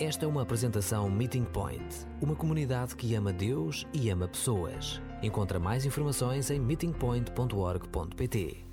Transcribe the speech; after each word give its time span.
Esta 0.00 0.24
é 0.24 0.28
uma 0.28 0.42
apresentação 0.42 1.10
Meeting 1.10 1.44
Point, 1.44 2.06
uma 2.22 2.36
comunidade 2.36 2.94
que 2.94 3.16
ama 3.16 3.32
Deus 3.32 3.84
e 3.92 4.08
ama 4.10 4.28
pessoas. 4.28 5.02
Encontra 5.20 5.58
mais 5.58 5.84
informações 5.84 6.52
em 6.52 6.60
meetingpoint.org.pt. 6.60 8.64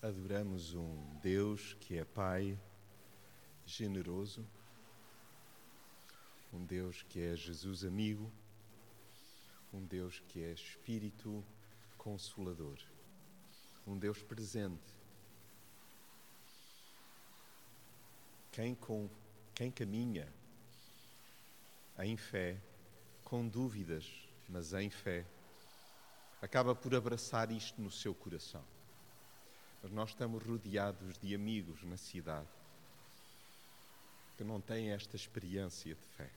Adoramos 0.00 0.74
um 0.74 1.18
Deus 1.20 1.76
que 1.78 1.98
é 1.98 2.04
Pai 2.04 2.58
generoso, 3.66 4.42
um 6.50 6.64
Deus 6.64 7.02
que 7.02 7.20
é 7.20 7.36
Jesus 7.36 7.84
amigo, 7.84 8.32
um 9.70 9.84
Deus 9.84 10.18
que 10.28 10.42
é 10.42 10.50
Espírito 10.50 11.44
consolador, 11.98 12.78
um 13.86 13.98
Deus 13.98 14.22
presente. 14.22 14.96
Quem, 18.50 18.74
com, 18.74 19.10
quem 19.54 19.70
caminha 19.70 20.28
em 21.98 22.16
fé, 22.16 22.56
com 23.24 23.46
dúvidas, 23.46 24.10
mas 24.48 24.72
em 24.72 24.90
fé, 24.90 25.24
acaba 26.40 26.74
por 26.74 26.94
abraçar 26.94 27.50
isto 27.50 27.80
no 27.80 27.90
seu 27.90 28.14
coração. 28.14 28.64
Mas 29.82 29.92
nós 29.92 30.10
estamos 30.10 30.42
rodeados 30.42 31.18
de 31.18 31.34
amigos 31.34 31.82
na 31.84 31.96
cidade 31.96 32.48
que 34.36 34.44
não 34.44 34.60
têm 34.60 34.90
esta 34.90 35.16
experiência 35.16 35.94
de 35.94 36.04
fé. 36.16 36.30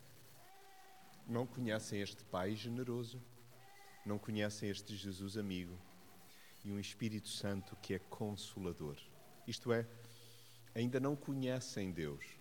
Não 1.28 1.48
conhecem 1.48 2.02
este 2.02 2.24
Pai 2.26 2.56
generoso, 2.56 3.20
não 4.06 4.20
conhecem 4.20 4.70
este 4.70 4.96
Jesus 4.96 5.38
amigo 5.38 5.76
e 6.64 6.72
um 6.72 6.80
Espírito 6.80 7.30
Santo 7.30 7.76
que 7.78 7.94
é 7.94 8.00
consolador. 8.00 8.98
Isto 9.48 9.72
é, 9.72 9.88
ainda 10.76 11.00
não 11.00 11.16
conhecem 11.16 11.92
Deus. 11.92 12.35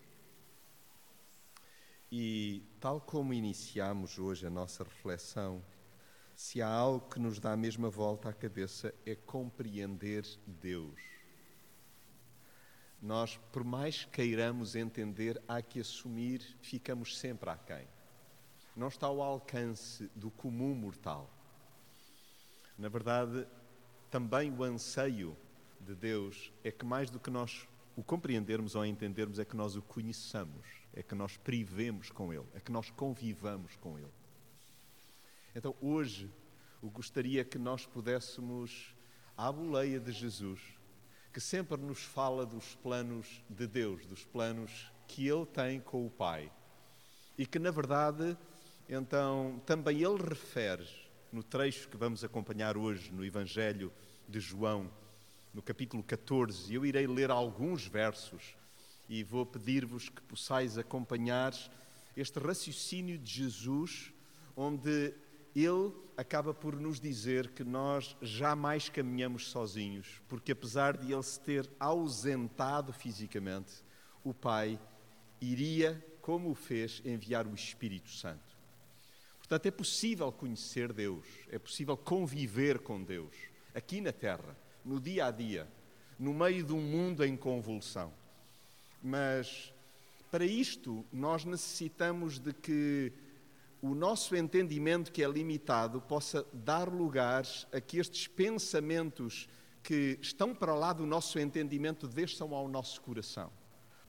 E, 2.17 2.63
tal 2.79 3.01
como 3.01 3.35
iniciamos 3.35 4.21
hoje 4.21 4.47
a 4.47 4.51
nossa 4.51 4.85
reflexão, 4.85 5.61
se 6.37 6.63
há 6.63 6.69
algo 6.69 7.09
que 7.09 7.19
nos 7.19 7.41
dá 7.41 7.53
a 7.53 7.57
mesma 7.57 7.91
volta 7.91 8.29
à 8.29 8.33
cabeça 8.33 8.95
é 9.05 9.17
compreender 9.17 10.25
Deus. 10.47 11.01
Nós, 13.03 13.37
por 13.51 13.65
mais 13.65 14.05
queiramos 14.05 14.77
entender, 14.77 15.43
há 15.49 15.61
que 15.61 15.81
assumir, 15.81 16.57
ficamos 16.63 17.19
sempre 17.19 17.51
aquém. 17.51 17.89
Não 18.77 18.87
está 18.87 19.09
ao 19.09 19.21
alcance 19.21 20.09
do 20.15 20.31
comum 20.31 20.73
mortal. 20.73 21.29
Na 22.79 22.89
verdade, 22.89 23.45
também 24.09 24.53
o 24.53 24.63
anseio 24.63 25.37
de 25.81 25.97
Deus 25.97 26.53
é 26.63 26.71
que 26.71 26.85
mais 26.85 27.11
do 27.11 27.19
que 27.19 27.29
nós 27.29 27.67
o 27.97 28.03
compreendermos 28.03 28.75
ou 28.75 28.85
entendermos 28.85 29.39
é 29.39 29.45
que 29.45 29.57
nós 29.57 29.77
o 29.77 29.83
conheçamos, 29.83 30.67
é 30.93 31.03
que 31.03 31.15
nós 31.15 31.37
privemos 31.37 32.11
com 32.11 32.33
Ele, 32.33 32.47
é 32.55 32.61
que 32.61 32.73
nós 32.73 32.91
convivamos 32.91 33.77
com 33.77 33.99
Ele. 33.99 34.13
Então, 35.55 35.75
hoje, 35.81 36.31
eu 36.83 36.91
gostaria 36.91 37.45
que 37.45 37.59
nós 37.59 37.87
pudéssemos, 37.87 38.95
à 39.37 39.51
boleia 39.51 40.01
de 40.01 40.13
Jesus, 40.13 40.61
que 41.33 41.41
sempre 41.41 41.77
nos 41.77 42.03
fala 42.03 42.45
dos 42.45 42.75
planos 42.77 43.43
de 43.49 43.67
Deus, 43.67 44.05
dos 44.07 44.25
planos 44.25 44.93
que 45.07 45.27
Ele 45.29 45.47
tem 45.47 45.81
com 45.81 46.07
o 46.07 46.11
Pai, 46.11 46.51
e 47.39 47.47
que, 47.47 47.59
na 47.59 47.71
verdade, 47.71 48.37
então, 48.89 49.61
também 49.65 50.03
Ele 50.03 50.23
refere 50.23 50.89
no 51.33 51.43
trecho 51.43 51.89
que 51.89 51.97
vamos 51.97 52.23
acompanhar 52.23 52.77
hoje 52.77 53.11
no 53.13 53.25
Evangelho 53.25 53.93
de 54.29 54.41
João, 54.41 54.91
no 55.55 55.63
capítulo 55.63 56.03
14. 56.03 56.75
Eu 56.75 56.85
irei 56.85 57.07
ler 57.07 57.31
alguns 57.31 57.87
versos 57.87 58.57
e 59.09 59.23
vou 59.23 59.47
pedir-vos 59.47 60.09
que 60.09 60.21
possais 60.23 60.77
acompanhar 60.77 61.55
este 62.17 62.39
raciocínio 62.41 63.17
de 63.17 63.31
Jesus, 63.31 64.13
onde 64.57 65.15
ele 65.55 65.93
acaba 66.17 66.53
por 66.53 66.75
nos 66.79 67.01
dizer 67.01 67.51
que 67.51 67.63
nós 67.63 68.17
jamais 68.21 68.89
caminhamos 68.89 69.47
sozinhos, 69.49 70.21
porque 70.29 70.53
apesar 70.53 70.97
de 70.97 71.13
ele 71.13 71.23
se 71.23 71.39
ter 71.41 71.71
ausentado 71.79 72.93
fisicamente, 72.93 73.73
o 74.25 74.35
Pai 74.35 74.79
iria, 75.41 76.05
como 76.21 76.51
o 76.51 76.55
fez, 76.55 77.01
enviar 77.05 77.47
o 77.47 77.55
Espírito 77.55 78.11
Santo. 78.11 78.55
Portanto, 79.39 79.67
é 79.67 79.71
possível 79.71 80.33
conhecer 80.33 80.93
Deus, 80.93 81.27
é 81.49 81.59
possível 81.59 81.97
conviver 81.97 82.81
com 82.81 83.03
Deus 83.03 83.35
aqui 83.75 84.01
na 84.01 84.13
Terra, 84.13 84.57
no 84.85 85.01
dia 85.01 85.27
a 85.27 85.31
dia, 85.31 85.69
no 86.19 86.35
meio 86.35 86.65
de 86.65 86.73
um 86.73 86.81
mundo 86.81 87.25
em 87.25 87.37
convulsão. 87.37 88.13
Mas 89.03 89.73
para 90.31 90.45
isto, 90.45 91.05
nós 91.13 91.45
necessitamos 91.45 92.39
de 92.39 92.53
que 92.53 93.13
o 93.81 93.95
nosso 93.95 94.35
entendimento, 94.35 95.13
que 95.13 95.23
é 95.23 95.29
limitado, 95.29 96.01
possa 96.01 96.45
dar 96.53 96.89
lugar 96.89 97.45
a 97.73 97.81
que 97.81 97.99
estes 97.99 98.27
pensamentos 98.27 99.49
que 99.83 100.19
estão 100.23 100.55
para 100.55 100.75
lá 100.75 100.93
do 100.93 101.07
nosso 101.07 101.39
entendimento 101.39 102.09
desçam 102.09 102.55
ao 102.55 102.67
nosso 102.67 103.01
coração. 103.03 103.53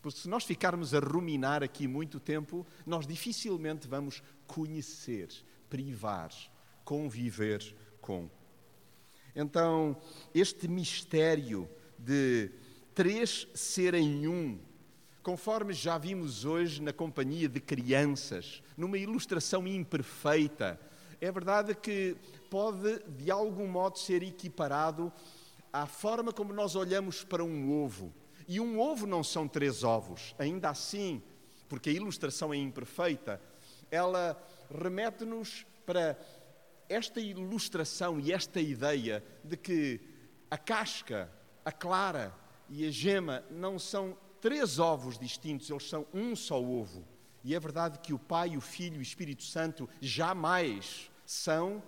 Porque 0.01 0.19
se 0.19 0.29
nós 0.29 0.45
ficarmos 0.45 0.93
a 0.93 0.99
ruminar 0.99 1.61
aqui 1.61 1.87
muito 1.87 2.19
tempo, 2.19 2.65
nós 2.85 3.05
dificilmente 3.05 3.87
vamos 3.87 4.23
conhecer, 4.47 5.27
privar, 5.69 6.31
conviver 6.83 7.75
com. 7.99 8.29
Então, 9.35 9.97
este 10.33 10.67
mistério 10.67 11.69
de 11.99 12.49
três 12.93 13.47
serem 13.53 14.27
um, 14.27 14.57
conforme 15.21 15.73
já 15.73 15.97
vimos 15.97 16.45
hoje 16.45 16.81
na 16.81 16.93
companhia 16.93 17.49
de 17.49 17.59
crianças, 17.59 18.63
numa 18.77 18.97
ilustração 18.97 19.67
imperfeita, 19.67 20.79
é 21.19 21.31
verdade 21.31 21.75
que 21.75 22.15
pode 22.49 22.99
de 23.09 23.29
algum 23.29 23.67
modo 23.67 23.99
ser 23.99 24.23
equiparado 24.23 25.11
à 25.73 25.85
forma 25.85 26.31
como 26.31 26.53
nós 26.53 26.75
olhamos 26.75 27.23
para 27.23 27.43
um 27.43 27.83
ovo. 27.83 28.13
E 28.47 28.61
um 28.61 28.79
ovo 28.79 29.05
não 29.05 29.23
são 29.23 29.47
três 29.47 29.83
ovos, 29.83 30.33
ainda 30.39 30.69
assim, 30.69 31.21
porque 31.67 31.89
a 31.89 31.93
ilustração 31.93 32.53
é 32.53 32.57
imperfeita, 32.57 33.41
ela 33.91 34.41
remete-nos 34.69 35.65
para 35.85 36.17
esta 36.89 37.19
ilustração 37.19 38.19
e 38.19 38.31
esta 38.31 38.59
ideia 38.59 39.23
de 39.43 39.57
que 39.57 40.01
a 40.49 40.57
casca, 40.57 41.31
a 41.63 41.71
clara 41.71 42.33
e 42.69 42.85
a 42.85 42.91
gema 42.91 43.43
não 43.49 43.77
são 43.79 44.17
três 44.39 44.79
ovos 44.79 45.17
distintos, 45.17 45.69
eles 45.69 45.87
são 45.89 46.05
um 46.13 46.35
só 46.35 46.61
ovo. 46.61 47.05
E 47.43 47.53
é 47.53 47.59
verdade 47.59 47.99
que 47.99 48.13
o 48.13 48.19
Pai, 48.19 48.57
o 48.57 48.61
Filho 48.61 48.95
e 48.95 48.99
o 48.99 49.01
Espírito 49.01 49.43
Santo 49.43 49.87
jamais 50.01 51.11
são, 51.25 51.81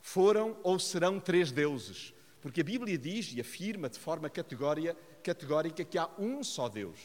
foram 0.00 0.56
ou 0.62 0.78
serão 0.78 1.18
três 1.18 1.50
deuses. 1.50 2.14
Porque 2.40 2.60
a 2.60 2.64
Bíblia 2.64 2.98
diz 2.98 3.32
e 3.32 3.40
afirma 3.40 3.88
de 3.88 3.98
forma 3.98 4.28
categórica, 4.28 4.96
categórica 5.22 5.84
que 5.84 5.98
há 5.98 6.08
um 6.18 6.44
só 6.44 6.68
Deus. 6.68 6.98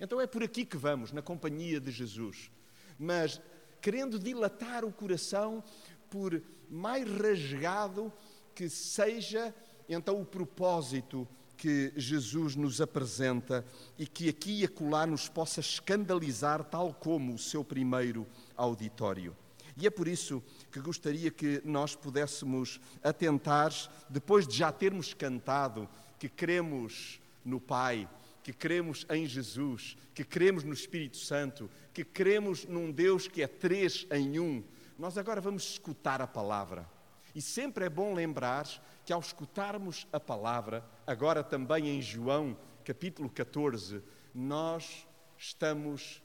Então 0.00 0.20
é 0.20 0.26
por 0.26 0.42
aqui 0.42 0.64
que 0.64 0.76
vamos, 0.76 1.12
na 1.12 1.22
companhia 1.22 1.78
de 1.78 1.90
Jesus. 1.90 2.50
Mas 2.98 3.40
querendo 3.80 4.18
dilatar 4.18 4.84
o 4.84 4.92
coração, 4.92 5.62
por 6.10 6.42
mais 6.70 7.06
rasgado 7.10 8.12
que 8.54 8.68
seja 8.68 9.54
então 9.88 10.20
o 10.20 10.24
propósito 10.24 11.26
que 11.56 11.92
Jesus 11.94 12.56
nos 12.56 12.80
apresenta 12.80 13.66
e 13.98 14.06
que 14.06 14.28
aqui 14.30 14.60
e 14.60 14.64
acolá 14.64 15.06
nos 15.06 15.28
possa 15.28 15.60
escandalizar, 15.60 16.64
tal 16.64 16.94
como 16.94 17.34
o 17.34 17.38
seu 17.38 17.62
primeiro 17.62 18.26
auditório. 18.56 19.36
E 19.76 19.86
é 19.86 19.90
por 19.90 20.08
isso 20.08 20.42
que 20.70 20.80
gostaria 20.80 21.30
que 21.30 21.60
nós 21.64 21.94
pudéssemos 21.94 22.80
atentar, 23.02 23.72
depois 24.08 24.46
de 24.46 24.56
já 24.56 24.72
termos 24.72 25.12
cantado 25.12 25.88
que 26.18 26.28
cremos 26.28 27.20
no 27.44 27.60
Pai, 27.60 28.08
que 28.42 28.52
cremos 28.52 29.06
em 29.10 29.26
Jesus, 29.26 29.96
que 30.14 30.24
cremos 30.24 30.64
no 30.64 30.72
Espírito 30.72 31.16
Santo, 31.16 31.70
que 31.92 32.04
cremos 32.04 32.64
num 32.66 32.90
Deus 32.90 33.28
que 33.28 33.42
é 33.42 33.46
três 33.46 34.06
em 34.10 34.38
um, 34.38 34.62
nós 35.00 35.16
agora 35.16 35.40
vamos 35.40 35.62
escutar 35.62 36.20
a 36.20 36.26
palavra. 36.26 36.86
E 37.34 37.40
sempre 37.40 37.86
é 37.86 37.88
bom 37.88 38.12
lembrar 38.12 38.66
que 39.02 39.14
ao 39.14 39.20
escutarmos 39.20 40.06
a 40.12 40.20
palavra, 40.20 40.84
agora 41.06 41.42
também 41.42 41.88
em 41.88 42.02
João 42.02 42.54
capítulo 42.84 43.30
14, 43.30 44.02
nós 44.34 45.08
estamos 45.38 46.22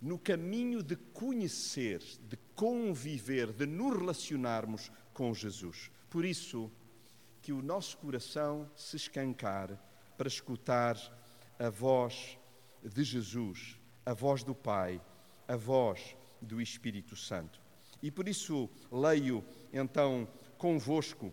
no 0.00 0.18
caminho 0.18 0.82
de 0.82 0.96
conhecer, 0.96 2.02
de 2.22 2.38
conviver, 2.56 3.52
de 3.52 3.66
nos 3.66 3.94
relacionarmos 3.94 4.90
com 5.12 5.34
Jesus. 5.34 5.90
Por 6.08 6.24
isso, 6.24 6.72
que 7.42 7.52
o 7.52 7.60
nosso 7.60 7.98
coração 7.98 8.70
se 8.74 8.96
escancar 8.96 9.78
para 10.16 10.28
escutar 10.28 10.96
a 11.58 11.68
voz 11.68 12.38
de 12.82 13.04
Jesus, 13.04 13.78
a 14.06 14.14
voz 14.14 14.42
do 14.42 14.54
Pai, 14.54 14.98
a 15.46 15.56
voz 15.56 16.16
do 16.40 16.60
Espírito 16.60 17.16
Santo. 17.16 17.60
E 18.02 18.10
por 18.10 18.28
isso 18.28 18.68
leio 18.90 19.44
então 19.72 20.28
convosco 20.56 21.32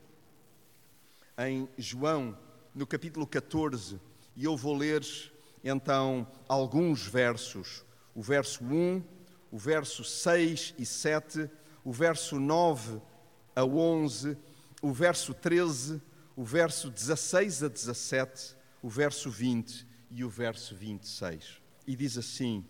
em 1.38 1.68
João, 1.78 2.38
no 2.74 2.86
capítulo 2.86 3.26
14, 3.26 4.00
e 4.36 4.44
eu 4.44 4.58
vou 4.58 4.76
ler 4.76 5.04
então 5.64 6.28
alguns 6.48 7.06
versos, 7.06 7.84
o 8.14 8.22
verso 8.22 8.64
1, 8.64 9.04
o 9.52 9.58
verso 9.58 10.04
6 10.04 10.76
e 10.78 10.86
7, 10.86 11.50
o 11.84 11.92
verso 11.92 12.40
9 12.40 13.02
a 13.56 13.64
11, 13.64 14.38
o 14.82 14.92
verso 14.92 15.34
13, 15.34 16.02
o 16.36 16.44
verso 16.44 16.90
16 16.90 17.64
a 17.64 17.68
17, 17.68 18.56
o 18.82 18.90
verso 18.90 19.30
20 19.30 19.88
e 20.12 20.24
o 20.24 20.30
verso 20.30 20.76
26. 20.76 21.62
E 21.86 21.96
diz 21.96 22.18
assim 22.18 22.66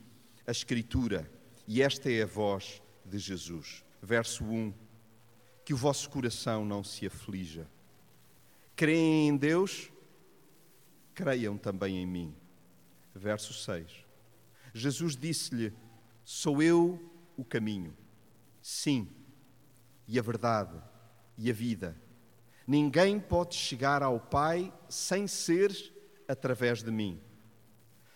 a 0.45 0.51
Escritura, 0.51 1.29
e 1.67 1.81
esta 1.81 2.09
é 2.09 2.23
a 2.23 2.25
voz 2.25 2.81
de 3.03 3.19
Jesus. 3.19 3.83
Verso 4.01 4.43
1: 4.45 4.73
Que 5.65 5.73
o 5.73 5.77
vosso 5.77 6.09
coração 6.09 6.63
não 6.63 6.83
se 6.83 7.05
aflija. 7.05 7.67
Creem 8.75 9.27
em 9.27 9.35
Deus? 9.35 9.91
Creiam 11.13 11.57
também 11.57 11.97
em 11.97 12.05
mim. 12.05 12.35
Verso 13.13 13.53
6. 13.53 14.05
Jesus 14.73 15.17
disse-lhe: 15.17 15.73
Sou 16.23 16.61
eu 16.61 17.11
o 17.35 17.43
caminho, 17.43 17.95
sim, 18.61 19.09
e 20.07 20.17
a 20.17 20.21
verdade 20.21 20.81
e 21.37 21.49
a 21.49 21.53
vida. 21.53 21.99
Ninguém 22.65 23.19
pode 23.19 23.55
chegar 23.55 24.03
ao 24.03 24.19
Pai 24.19 24.73
sem 24.87 25.27
ser 25.27 25.71
através 26.27 26.83
de 26.83 26.91
mim. 26.91 27.19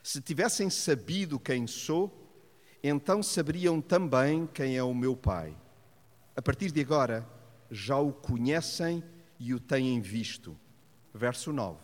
Se 0.03 0.21
tivessem 0.21 0.69
sabido 0.69 1.39
quem 1.39 1.67
sou, 1.67 2.20
então 2.83 3.21
saberiam 3.21 3.79
também 3.79 4.47
quem 4.47 4.75
é 4.75 4.83
o 4.83 4.93
meu 4.93 5.15
Pai. 5.15 5.55
A 6.35 6.41
partir 6.41 6.71
de 6.71 6.81
agora, 6.81 7.27
já 7.69 7.97
o 7.97 8.11
conhecem 8.11 9.03
e 9.39 9.53
o 9.53 9.59
têm 9.59 10.01
visto. 10.01 10.57
Verso 11.13 11.51
9. 11.51 11.77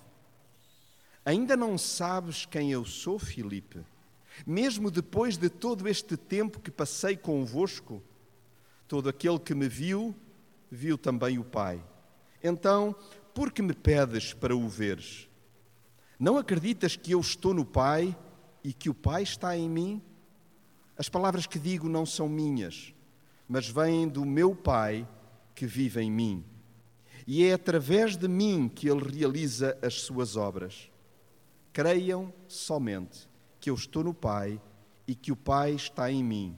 Ainda 1.25 1.57
não 1.57 1.77
sabes 1.77 2.45
quem 2.45 2.71
eu 2.71 2.85
sou, 2.85 3.19
Filipe? 3.19 3.85
Mesmo 4.45 4.89
depois 4.89 5.37
de 5.37 5.49
todo 5.49 5.87
este 5.87 6.15
tempo 6.15 6.59
que 6.59 6.71
passei 6.71 7.17
convosco, 7.17 8.01
todo 8.87 9.09
aquele 9.09 9.39
que 9.39 9.53
me 9.53 9.67
viu, 9.67 10.15
viu 10.71 10.97
também 10.97 11.37
o 11.37 11.43
Pai. 11.43 11.83
Então, 12.43 12.95
por 13.33 13.51
que 13.51 13.61
me 13.61 13.73
pedes 13.73 14.33
para 14.33 14.55
o 14.55 14.67
veres? 14.67 15.27
Não 16.19 16.37
acreditas 16.37 16.95
que 16.95 17.11
eu 17.11 17.19
estou 17.19 17.53
no 17.53 17.65
Pai 17.65 18.17
e 18.63 18.73
que 18.73 18.89
o 18.89 18.93
Pai 18.93 19.23
está 19.23 19.55
em 19.55 19.69
mim? 19.69 20.01
As 20.97 21.07
palavras 21.07 21.45
que 21.45 21.59
digo 21.59 21.87
não 21.87 22.05
são 22.05 22.27
minhas, 22.27 22.93
mas 23.47 23.69
vêm 23.69 24.07
do 24.07 24.25
meu 24.25 24.55
Pai 24.55 25.07
que 25.53 25.67
vive 25.67 26.01
em 26.01 26.11
mim. 26.11 26.43
E 27.27 27.45
é 27.45 27.53
através 27.53 28.17
de 28.17 28.27
mim 28.27 28.67
que 28.67 28.89
Ele 28.89 29.03
realiza 29.03 29.77
as 29.81 30.01
suas 30.01 30.35
obras. 30.35 30.89
Creiam 31.71 32.33
somente 32.47 33.29
que 33.59 33.69
eu 33.69 33.75
estou 33.75 34.03
no 34.03 34.13
Pai 34.13 34.59
e 35.07 35.13
que 35.13 35.31
o 35.31 35.35
Pai 35.35 35.73
está 35.73 36.11
em 36.11 36.23
mim. 36.23 36.57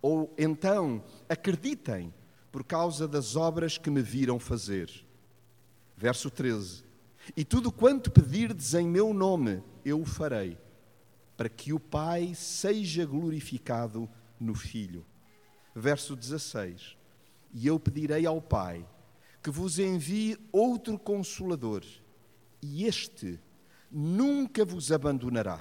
Ou 0.00 0.32
então 0.38 1.04
acreditem 1.28 2.12
por 2.50 2.64
causa 2.64 3.06
das 3.06 3.36
obras 3.36 3.76
que 3.76 3.90
me 3.90 4.00
viram 4.00 4.38
fazer. 4.38 4.90
Verso 5.94 6.30
13: 6.30 6.84
E 7.36 7.44
tudo 7.44 7.70
quanto 7.70 8.10
pedirdes 8.10 8.72
em 8.72 8.88
meu 8.88 9.12
nome, 9.12 9.62
eu 9.84 10.00
o 10.00 10.06
farei 10.06 10.56
para 11.42 11.48
que 11.48 11.72
o 11.72 11.80
Pai 11.80 12.36
seja 12.36 13.04
glorificado 13.04 14.08
no 14.38 14.54
Filho. 14.54 15.04
Verso 15.74 16.14
16: 16.14 16.96
E 17.52 17.66
eu 17.66 17.80
pedirei 17.80 18.24
ao 18.24 18.40
Pai 18.40 18.86
que 19.42 19.50
vos 19.50 19.80
envie 19.80 20.38
outro 20.52 20.96
consolador, 20.96 21.82
e 22.62 22.84
este 22.84 23.40
nunca 23.90 24.64
vos 24.64 24.92
abandonará. 24.92 25.58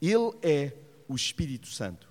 Ele 0.00 0.30
é 0.40 0.72
o 1.08 1.16
Espírito 1.16 1.66
Santo, 1.66 2.08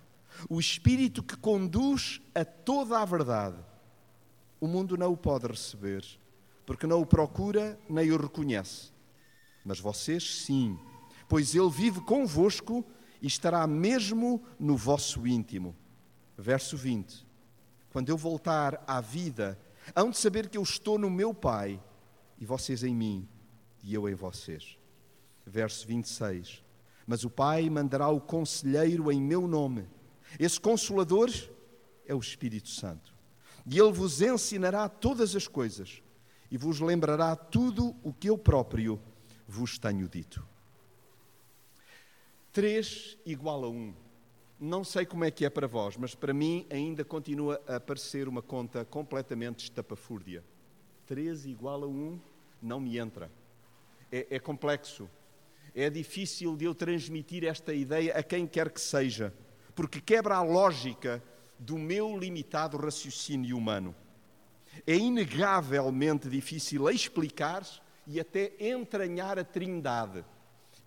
o 0.49 0.59
Espírito 0.59 1.23
que 1.23 1.37
conduz 1.37 2.19
a 2.35 2.43
toda 2.43 2.99
a 2.99 3.05
verdade. 3.05 3.63
O 4.59 4.67
mundo 4.67 4.97
não 4.97 5.13
o 5.13 5.17
pode 5.17 5.47
receber, 5.47 6.03
porque 6.65 6.85
não 6.85 6.99
o 6.99 7.05
procura 7.05 7.79
nem 7.89 8.11
o 8.11 8.17
reconhece. 8.17 8.91
Mas 9.63 9.79
vocês, 9.79 10.41
sim, 10.41 10.77
pois 11.27 11.55
ele 11.55 11.69
vive 11.69 12.01
convosco 12.01 12.85
e 13.21 13.27
estará 13.27 13.65
mesmo 13.65 14.43
no 14.59 14.77
vosso 14.77 15.25
íntimo. 15.25 15.75
Verso 16.37 16.77
20. 16.77 17.25
Quando 17.89 18.09
eu 18.09 18.17
voltar 18.17 18.83
à 18.85 18.99
vida, 18.99 19.59
hão 19.95 20.09
de 20.09 20.17
saber 20.17 20.49
que 20.49 20.57
eu 20.57 20.63
estou 20.63 20.97
no 20.97 21.09
meu 21.09 21.33
Pai 21.33 21.81
e 22.37 22.45
vocês 22.45 22.83
em 22.83 22.93
mim 22.93 23.27
e 23.83 23.93
eu 23.93 24.09
em 24.09 24.15
vocês. 24.15 24.77
Verso 25.45 25.87
26. 25.87 26.63
Mas 27.07 27.23
o 27.23 27.29
Pai 27.29 27.69
mandará 27.69 28.09
o 28.09 28.19
conselheiro 28.19 29.11
em 29.11 29.21
meu 29.21 29.47
nome. 29.47 29.87
Esse 30.39 30.59
consolador 30.59 31.29
é 32.05 32.13
o 32.13 32.19
Espírito 32.19 32.69
Santo. 32.69 33.15
E 33.65 33.79
ele 33.79 33.91
vos 33.91 34.21
ensinará 34.21 34.87
todas 34.87 35.35
as 35.35 35.47
coisas 35.47 36.03
e 36.51 36.57
vos 36.57 36.79
lembrará 36.79 37.35
tudo 37.35 37.95
o 38.03 38.13
que 38.13 38.29
eu 38.29 38.37
próprio 38.37 38.99
vos 39.47 39.79
tenho 39.79 40.07
dito. 40.07 40.45
3 42.55 43.17
igual 43.25 43.65
a 43.65 43.69
1. 43.69 43.93
Não 44.57 44.81
sei 44.81 45.05
como 45.05 45.25
é 45.25 45.29
que 45.29 45.43
é 45.43 45.49
para 45.49 45.67
vós, 45.67 45.97
mas 45.97 46.15
para 46.15 46.33
mim 46.33 46.65
ainda 46.69 47.03
continua 47.03 47.61
a 47.67 47.81
parecer 47.81 48.29
uma 48.29 48.41
conta 48.41 48.85
completamente 48.85 49.65
estapafúrdia. 49.65 50.41
3 51.05 51.47
igual 51.47 51.83
a 51.83 51.87
1 51.87 52.17
não 52.61 52.79
me 52.79 52.97
entra. 52.97 53.29
É, 54.09 54.27
é 54.29 54.39
complexo. 54.39 55.09
É 55.75 55.89
difícil 55.89 56.55
de 56.55 56.63
eu 56.63 56.73
transmitir 56.73 57.43
esta 57.43 57.73
ideia 57.73 58.13
a 58.17 58.23
quem 58.23 58.47
quer 58.47 58.71
que 58.71 58.79
seja, 58.79 59.33
porque 59.75 59.99
quebra 59.99 60.37
a 60.37 60.41
lógica 60.41 61.21
do 61.59 61.77
meu 61.77 62.17
limitado 62.17 62.77
raciocínio 62.77 63.57
humano. 63.57 63.93
É 64.87 64.95
inegavelmente 64.95 66.29
difícil 66.29 66.89
explicar 66.89 67.67
e 68.07 68.17
até 68.17 68.53
entranhar 68.61 69.37
a 69.37 69.43
Trindade. 69.43 70.23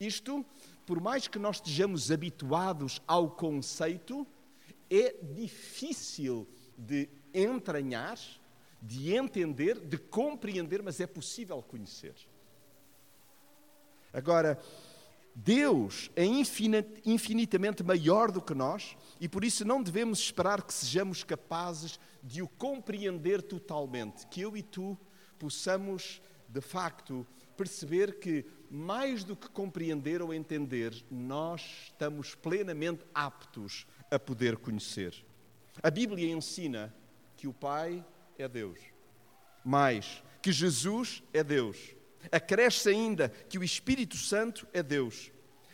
Isto 0.00 0.46
por 0.88 1.02
mais 1.02 1.28
que 1.28 1.38
nós 1.38 1.56
estejamos 1.56 2.10
habituados 2.10 3.02
ao 3.06 3.30
conceito, 3.30 4.26
é 4.88 5.14
difícil 5.22 6.48
de 6.78 7.10
entranhar, 7.34 8.18
de 8.80 9.14
entender, 9.14 9.78
de 9.80 9.98
compreender, 9.98 10.82
mas 10.82 10.98
é 10.98 11.06
possível 11.06 11.62
conhecer. 11.62 12.14
Agora, 14.14 14.58
Deus 15.34 16.10
é 16.16 16.24
infinitamente 16.24 17.82
maior 17.82 18.32
do 18.32 18.40
que 18.40 18.54
nós 18.54 18.96
e 19.20 19.28
por 19.28 19.44
isso 19.44 19.66
não 19.66 19.82
devemos 19.82 20.20
esperar 20.20 20.62
que 20.62 20.72
sejamos 20.72 21.22
capazes 21.22 22.00
de 22.22 22.40
o 22.40 22.48
compreender 22.48 23.42
totalmente, 23.42 24.26
que 24.28 24.40
eu 24.40 24.56
e 24.56 24.62
tu 24.62 24.98
possamos, 25.38 26.22
de 26.48 26.62
facto, 26.62 27.26
perceber 27.58 28.18
que 28.18 28.46
mais 28.70 29.24
do 29.24 29.36
que 29.36 29.48
compreender 29.48 30.20
ou 30.22 30.32
entender, 30.32 30.94
nós 31.10 31.62
estamos 31.84 32.34
plenamente 32.34 33.04
aptos 33.14 33.86
a 34.10 34.18
poder 34.18 34.56
conhecer. 34.56 35.14
A 35.82 35.90
Bíblia 35.90 36.30
ensina 36.32 36.94
que 37.36 37.46
o 37.46 37.52
Pai 37.52 38.04
é 38.38 38.48
Deus, 38.48 38.78
mais 39.64 40.22
que 40.42 40.52
Jesus 40.52 41.22
é 41.32 41.42
Deus. 41.42 41.94
Acresce 42.30 42.88
ainda 42.88 43.28
que 43.28 43.58
o 43.58 43.64
Espírito 43.64 44.16
Santo 44.16 44.66
é 44.72 44.82
Deus. 44.82 45.30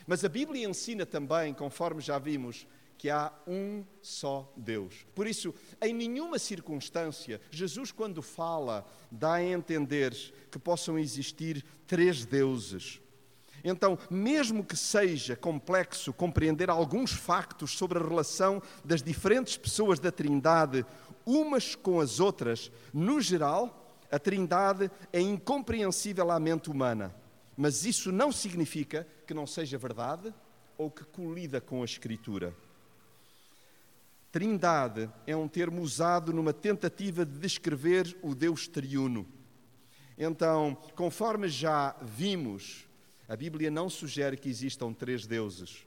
Mas 0.07 0.25
a 0.25 0.29
Bíblia 0.29 0.69
ensina 0.69 1.07
também, 1.07 1.55
conforme 1.55 2.01
já 2.01 2.19
vimos, 2.19 2.67
que 3.05 3.11
há 3.11 3.31
um 3.47 3.85
só 4.01 4.51
Deus. 4.57 5.07
Por 5.15 5.27
isso, 5.27 5.55
em 5.79 5.93
nenhuma 5.93 6.39
circunstância, 6.39 7.39
Jesus, 7.51 7.93
quando 7.93 8.23
fala, 8.23 8.83
dá 9.11 9.35
a 9.35 9.45
entender 9.45 10.17
que 10.51 10.59
possam 10.59 10.99
existir 10.99 11.63
três 11.87 12.25
deuses. 12.25 13.03
Então, 13.63 13.99
mesmo 14.11 14.65
que 14.65 14.75
seja 14.75 15.37
complexo 15.37 16.15
compreender 16.15 16.71
alguns 16.71 17.13
factos 17.13 17.73
sobre 17.73 17.99
a 17.99 18.03
relação 18.03 18.63
das 18.83 19.03
diferentes 19.03 19.59
pessoas 19.59 19.99
da 19.99 20.11
Trindade 20.11 20.87
umas 21.27 21.75
com 21.75 22.01
as 22.01 22.21
outras, 22.21 22.73
no 22.91 23.21
geral, 23.21 23.99
a 24.11 24.19
Trindade 24.19 24.91
é 25.13 25.21
incompreensível 25.21 26.31
à 26.31 26.41
mente 26.41 26.71
humana. 26.71 27.15
Mas 27.55 27.85
isso 27.85 28.11
não 28.11 28.33
significa 28.33 29.07
que 29.27 29.35
não 29.35 29.47
seja 29.47 29.77
verdade 29.77 30.33
ou 30.79 30.91
que 30.91 31.05
colida 31.05 31.61
com 31.61 31.83
a 31.83 31.85
Escritura. 31.85 32.57
Trindade 34.35 35.09
é 35.29 35.37
um 35.37 35.47
termo 35.47 35.81
usado 35.81 36.33
numa 36.33 36.53
tentativa 36.53 37.25
de 37.25 37.39
descrever 37.39 38.19
o 38.21 38.35
Deus 38.35 38.67
triuno. 38.67 39.25
Então, 40.19 40.77
conforme 40.97 41.47
já 41.47 41.95
vimos, 42.03 42.85
a 43.29 43.37
Bíblia 43.37 43.71
não 43.71 43.89
sugere 43.89 44.37
que 44.37 44.49
existam 44.49 44.93
três 44.93 45.25
deuses. 45.25 45.87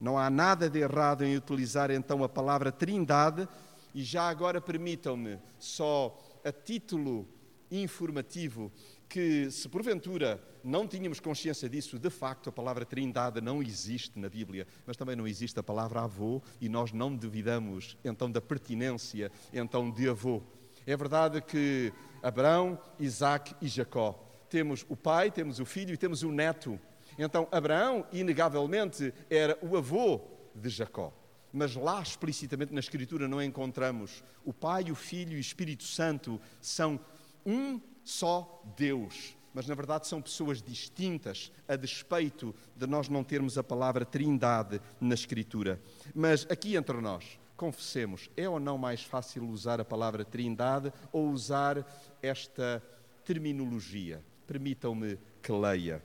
Não 0.00 0.18
há 0.18 0.28
nada 0.28 0.68
de 0.68 0.80
errado 0.80 1.24
em 1.24 1.36
utilizar 1.36 1.92
então 1.92 2.24
a 2.24 2.28
palavra 2.28 2.72
Trindade, 2.72 3.48
e 3.94 4.02
já 4.02 4.28
agora 4.28 4.60
permitam-me, 4.60 5.38
só 5.60 6.18
a 6.44 6.50
título 6.50 7.24
informativo, 7.70 8.72
que, 9.08 9.50
se 9.50 9.68
porventura 9.68 10.42
não 10.62 10.86
tínhamos 10.86 11.18
consciência 11.18 11.68
disso, 11.68 11.98
de 11.98 12.10
facto 12.10 12.50
a 12.50 12.52
palavra 12.52 12.84
trindade 12.84 13.40
não 13.40 13.62
existe 13.62 14.18
na 14.18 14.28
Bíblia, 14.28 14.66
mas 14.86 14.96
também 14.96 15.16
não 15.16 15.26
existe 15.26 15.58
a 15.58 15.62
palavra 15.62 16.02
avô 16.02 16.42
e 16.60 16.68
nós 16.68 16.92
não 16.92 17.14
duvidamos 17.14 17.96
então 18.04 18.30
da 18.30 18.40
pertinência 18.40 19.32
então 19.52 19.90
de 19.90 20.08
avô. 20.08 20.42
É 20.86 20.96
verdade 20.96 21.40
que 21.40 21.92
Abraão, 22.22 22.78
Isaac 22.98 23.54
e 23.60 23.68
Jacó. 23.68 24.24
Temos 24.50 24.84
o 24.88 24.96
pai, 24.96 25.30
temos 25.30 25.60
o 25.60 25.64
filho 25.64 25.94
e 25.94 25.96
temos 25.96 26.22
o 26.22 26.30
neto. 26.30 26.78
Então 27.18 27.48
Abraão, 27.50 28.06
inegavelmente, 28.12 29.12
era 29.30 29.58
o 29.62 29.76
avô 29.76 30.20
de 30.54 30.68
Jacó. 30.68 31.12
Mas 31.52 31.74
lá 31.74 32.02
explicitamente 32.02 32.74
na 32.74 32.80
Escritura 32.80 33.26
não 33.26 33.42
encontramos 33.42 34.22
o 34.44 34.52
Pai, 34.52 34.90
o 34.90 34.94
Filho 34.94 35.32
e 35.32 35.36
o 35.36 35.40
Espírito 35.40 35.82
Santo 35.82 36.38
são 36.60 37.00
um 37.44 37.80
só 38.08 38.62
Deus, 38.74 39.36
mas 39.52 39.66
na 39.66 39.74
verdade 39.74 40.06
são 40.06 40.22
pessoas 40.22 40.62
distintas, 40.62 41.52
a 41.68 41.76
despeito 41.76 42.54
de 42.74 42.86
nós 42.86 43.06
não 43.06 43.22
termos 43.22 43.58
a 43.58 43.62
palavra 43.62 44.04
Trindade 44.04 44.80
na 44.98 45.14
Escritura. 45.14 45.78
Mas 46.14 46.46
aqui 46.48 46.74
entre 46.74 46.98
nós, 47.02 47.38
confessemos, 47.54 48.30
é 48.34 48.48
ou 48.48 48.58
não 48.58 48.78
mais 48.78 49.02
fácil 49.02 49.46
usar 49.46 49.78
a 49.78 49.84
palavra 49.84 50.24
Trindade 50.24 50.90
ou 51.12 51.28
usar 51.28 51.86
esta 52.22 52.82
terminologia? 53.26 54.24
Permitam-me 54.46 55.18
que 55.42 55.52
leia. 55.52 56.02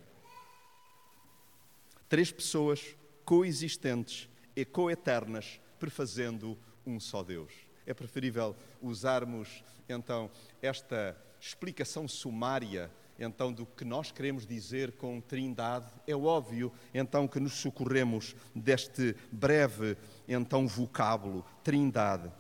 Três 2.10 2.34
pessoas 2.34 2.98
coexistentes 3.24 4.28
e 4.54 4.66
coeternas, 4.66 5.62
prefazendo 5.80 6.58
um 6.86 7.00
só 7.00 7.24
Deus. 7.24 7.54
É 7.86 7.94
preferível 7.94 8.58
usarmos 8.82 9.64
então 9.88 10.30
esta 10.62 11.16
explicação 11.46 12.08
sumária 12.08 12.90
então 13.20 13.52
do 13.52 13.66
que 13.66 13.86
nós 13.86 14.12
queremos 14.12 14.46
dizer 14.46 14.94
com 14.94 15.22
Trindade, 15.22 15.86
é 16.08 16.16
óbvio 16.16 16.72
então 16.94 17.28
que 17.28 17.40
nos 17.40 17.54
socorremos 17.54 18.36
deste 18.56 19.16
breve 19.32 19.98
então 20.28 20.68
vocábulo 20.68 21.46
Trindade. 21.64 22.32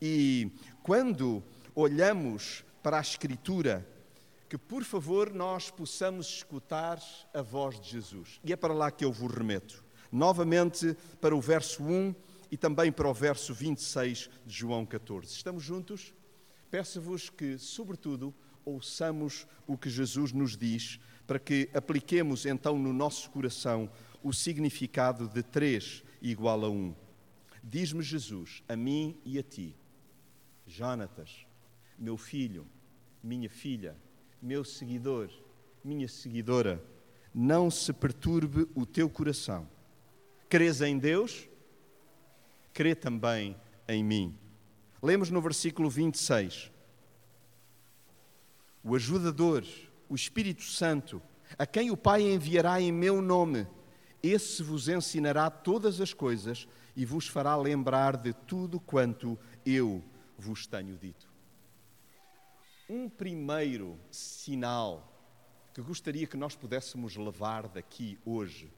E 0.00 0.50
quando 0.82 1.42
olhamos 1.74 2.64
para 2.82 2.98
a 2.98 3.00
escritura, 3.00 3.86
que 4.48 4.56
por 4.56 4.84
favor 4.84 5.32
nós 5.32 5.70
possamos 5.70 6.26
escutar 6.26 7.00
a 7.34 7.42
voz 7.42 7.80
de 7.80 7.90
Jesus. 7.90 8.40
E 8.44 8.52
é 8.52 8.56
para 8.56 8.74
lá 8.74 8.90
que 8.90 9.04
eu 9.04 9.12
vos 9.12 9.32
remeto. 9.32 9.84
Novamente 10.10 10.96
para 11.20 11.34
o 11.34 11.40
verso 11.40 11.82
1 11.82 12.14
e 12.50 12.56
também 12.56 12.92
para 12.92 13.08
o 13.08 13.14
verso 13.14 13.54
26 13.54 14.30
de 14.46 14.54
João 14.54 14.84
14. 14.84 15.32
Estamos 15.32 15.62
juntos? 15.62 16.14
Peço-vos 16.70 17.28
que, 17.28 17.58
sobretudo, 17.58 18.34
ouçamos 18.64 19.46
o 19.66 19.76
que 19.76 19.90
Jesus 19.90 20.32
nos 20.32 20.56
diz, 20.56 20.98
para 21.26 21.38
que 21.38 21.68
apliquemos 21.74 22.46
então 22.46 22.78
no 22.78 22.92
nosso 22.92 23.30
coração 23.30 23.90
o 24.22 24.32
significado 24.32 25.28
de 25.28 25.42
três 25.42 26.02
igual 26.20 26.64
a 26.64 26.70
um. 26.70 26.94
Diz-me 27.62 28.02
Jesus, 28.02 28.62
a 28.68 28.76
mim 28.76 29.16
e 29.24 29.38
a 29.38 29.42
ti, 29.42 29.74
Jonatas, 30.66 31.46
meu 31.98 32.16
filho, 32.16 32.66
minha 33.22 33.48
filha, 33.48 33.96
meu 34.40 34.64
seguidor, 34.64 35.30
minha 35.84 36.08
seguidora, 36.08 36.82
não 37.34 37.70
se 37.70 37.92
perturbe 37.92 38.68
o 38.74 38.84
teu 38.84 39.08
coração. 39.08 39.68
Crês 40.48 40.80
em 40.80 40.98
Deus? 40.98 41.48
Crê 42.72 42.94
também 42.94 43.56
em 43.88 44.02
mim. 44.02 44.36
Lemos 45.02 45.30
no 45.30 45.40
versículo 45.40 45.88
26 45.88 46.70
o 48.84 48.94
ajudador, 48.94 49.64
o 50.08 50.14
Espírito 50.14 50.62
Santo, 50.62 51.22
a 51.58 51.66
quem 51.66 51.90
o 51.90 51.96
Pai 51.96 52.22
enviará 52.22 52.80
em 52.80 52.90
meu 52.90 53.22
nome. 53.22 53.66
Esse 54.22 54.62
vos 54.62 54.88
ensinará 54.88 55.50
todas 55.50 56.00
as 56.00 56.12
coisas 56.12 56.66
e 56.96 57.04
vos 57.04 57.28
fará 57.28 57.56
lembrar 57.56 58.16
de 58.16 58.32
tudo 58.32 58.80
quanto 58.80 59.38
eu 59.64 60.02
vos 60.36 60.66
tenho 60.66 60.96
dito. 60.96 61.30
Um 62.88 63.08
primeiro 63.08 63.98
sinal 64.10 65.08
que 65.72 65.80
gostaria 65.80 66.26
que 66.26 66.36
nós 66.36 66.54
pudéssemos 66.54 67.16
levar 67.16 67.68
daqui 67.68 68.18
hoje 68.24 68.70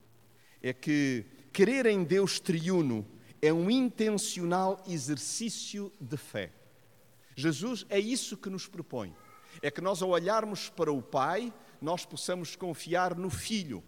é 0.63 0.73
que 0.73 1.25
crer 1.53 1.87
em 1.87 2.05
Deus 2.05 2.39
triuno 2.39 3.07
é 3.43 3.53
um 3.53 3.71
intencional 3.71 4.83
exercício 4.87 5.93
de 6.01 6.17
fé. 6.17 6.53
Jesus 7.37 7.85
é 7.89 7.99
isso 7.99 8.37
que 8.37 8.49
nos 8.49 8.67
propõe 8.67 9.15
é 9.63 9.71
que 9.71 9.81
nós, 9.81 10.03
ao 10.03 10.11
olharmos 10.11 10.69
para 10.69 10.93
o 10.93 11.03
Pai, 11.03 11.53
nós 11.81 12.05
possamos 12.05 12.57
confiar 12.57 13.15
no 13.17 13.31
Filho 13.31 13.83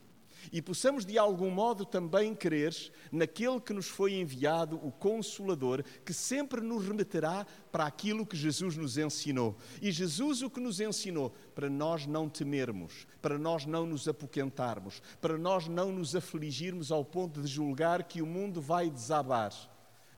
e 0.52 0.62
possamos 0.62 1.04
de 1.04 1.18
algum 1.18 1.50
modo 1.50 1.84
também 1.84 2.34
crer 2.34 2.74
naquele 3.10 3.60
que 3.60 3.72
nos 3.72 3.86
foi 3.86 4.14
enviado, 4.14 4.76
o 4.76 4.90
Consolador, 4.92 5.82
que 6.04 6.12
sempre 6.12 6.60
nos 6.60 6.86
remeterá 6.86 7.46
para 7.72 7.86
aquilo 7.86 8.26
que 8.26 8.36
Jesus 8.36 8.76
nos 8.76 8.98
ensinou. 8.98 9.56
E 9.80 9.90
Jesus 9.90 10.42
o 10.42 10.50
que 10.50 10.60
nos 10.60 10.80
ensinou 10.80 11.34
para 11.54 11.68
nós 11.68 12.06
não 12.06 12.28
temermos, 12.28 13.06
para 13.20 13.38
nós 13.38 13.66
não 13.66 13.86
nos 13.86 14.06
apoquentarmos, 14.06 15.02
para 15.20 15.36
nós 15.36 15.68
não 15.68 15.92
nos 15.92 16.14
afligirmos 16.14 16.92
ao 16.92 17.04
ponto 17.04 17.40
de 17.40 17.48
julgar 17.48 18.04
que 18.04 18.22
o 18.22 18.26
mundo 18.26 18.60
vai 18.60 18.90
desabar. 18.90 19.52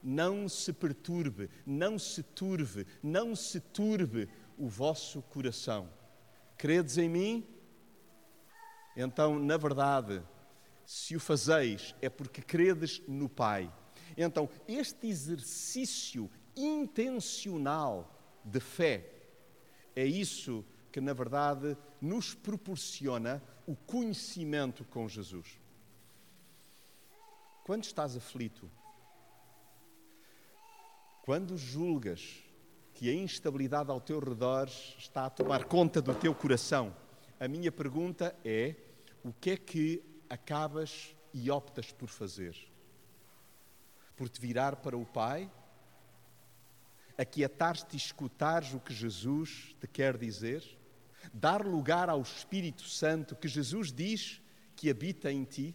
Não 0.01 0.49
se 0.49 0.73
perturbe, 0.73 1.51
não 1.67 1.99
se 1.99 2.23
turve, 2.23 2.87
não 3.03 3.35
se 3.35 3.59
turbe 3.59 4.29
o 4.59 4.69
vosso 4.69 5.23
coração. 5.23 5.89
Credes 6.57 6.99
em 6.99 7.09
mim? 7.09 7.47
Então, 8.97 9.39
na 9.39 9.57
verdade, 9.57 10.23
se 10.85 11.15
o 11.15 11.21
fazeis, 11.21 11.95
é 12.03 12.09
porque 12.09 12.43
credes 12.43 13.01
no 13.07 13.29
Pai. 13.29 13.73
Então, 14.17 14.49
este 14.67 15.07
exercício 15.07 16.31
intencional 16.57 18.13
de 18.45 18.59
fé 18.59 19.13
é 19.95 20.05
isso 20.05 20.65
que, 20.91 21.01
na 21.01 21.13
verdade, 21.13 21.77
nos 22.01 22.35
proporciona 22.35 23.43
o 23.67 23.77
conhecimento 23.77 24.85
com 24.85 25.09
Jesus. 25.09 25.61
Quando 27.65 27.85
estás 27.85 28.17
aflito, 28.17 28.71
quando 31.23 31.59
julgas 31.59 32.48
que 32.99 33.09
a 33.09 33.15
instabilidade 33.15 33.93
ao 33.93 34.01
teu 34.01 34.19
redor 34.19 34.67
está 34.99 35.27
a 35.27 35.31
tomar 35.31 35.67
conta 35.67 36.03
do 36.03 36.13
teu 36.17 36.35
coração. 36.35 36.93
A 37.39 37.47
minha 37.47 37.71
pergunta 37.71 38.35
é: 38.45 38.75
o 39.23 39.33
que 39.33 39.51
é 39.51 39.57
que 39.57 40.03
acabas 40.29 41.15
e 41.33 41.49
optas 41.49 41.93
por 41.93 42.09
fazer? 42.09 42.57
Por 44.17 44.29
te 44.29 44.41
virar 44.41 44.75
para 44.75 44.99
o 44.99 45.07
Pai? 45.07 45.49
Aquietar-te 47.17 47.95
e 47.95 47.97
escutares 47.97 48.75
o 48.75 48.81
que 48.81 48.93
Jesus 48.93 49.77
te 49.81 49.87
quer 49.87 50.17
dizer? 50.19 50.65
Dar 51.33 51.65
lugar 51.65 52.11
ao 52.11 52.21
Espírito 52.21 52.83
Santo 52.83 53.37
que 53.37 53.47
Jesus 53.47 53.93
diz 53.93 54.43
que 54.75 54.91
habita 54.91 55.31
em 55.31 55.45
ti? 55.45 55.73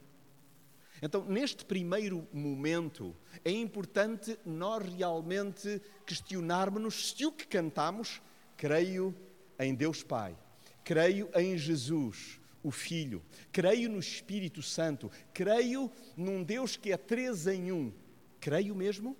Então, 1.06 1.26
neste 1.26 1.66
primeiro 1.66 2.26
momento, 2.32 3.14
é 3.44 3.52
importante 3.52 4.40
nós 4.46 4.86
realmente 4.86 5.82
questionarmos 6.06 7.10
se 7.10 7.26
o 7.26 7.32
que 7.34 7.46
cantamos, 7.46 8.22
creio 8.56 9.14
em 9.60 9.76
Deus 9.76 10.02
Pai, 10.02 10.34
creio 10.82 11.30
em 11.36 11.58
Jesus, 11.58 12.40
o 12.64 12.72
Filho, 12.72 13.22
creio 13.52 13.90
no 13.90 14.00
Espírito 14.00 14.62
Santo, 14.62 15.12
creio 15.34 15.92
num 16.16 16.42
Deus 16.42 16.78
que 16.78 16.94
é 16.94 16.96
três 16.96 17.48
em 17.48 17.70
um. 17.70 17.92
Creio 18.40 18.74
mesmo? 18.74 19.18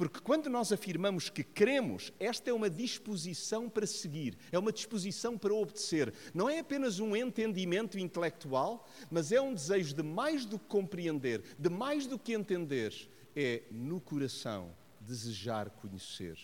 Porque 0.00 0.18
quando 0.18 0.48
nós 0.48 0.72
afirmamos 0.72 1.28
que 1.28 1.44
cremos, 1.44 2.10
esta 2.18 2.48
é 2.48 2.54
uma 2.54 2.70
disposição 2.70 3.68
para 3.68 3.86
seguir, 3.86 4.34
é 4.50 4.58
uma 4.58 4.72
disposição 4.72 5.36
para 5.36 5.52
obedecer. 5.52 6.10
Não 6.32 6.48
é 6.48 6.58
apenas 6.58 7.00
um 7.00 7.14
entendimento 7.14 7.98
intelectual, 7.98 8.88
mas 9.10 9.30
é 9.30 9.38
um 9.42 9.52
desejo 9.52 9.94
de 9.94 10.02
mais 10.02 10.46
do 10.46 10.58
que 10.58 10.64
compreender, 10.64 11.44
de 11.58 11.68
mais 11.68 12.06
do 12.06 12.18
que 12.18 12.32
entender. 12.32 12.94
É 13.36 13.64
no 13.70 14.00
coração 14.00 14.74
desejar 15.02 15.68
conhecer 15.68 16.38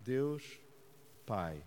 Deus 0.00 0.42
Pai, 1.26 1.62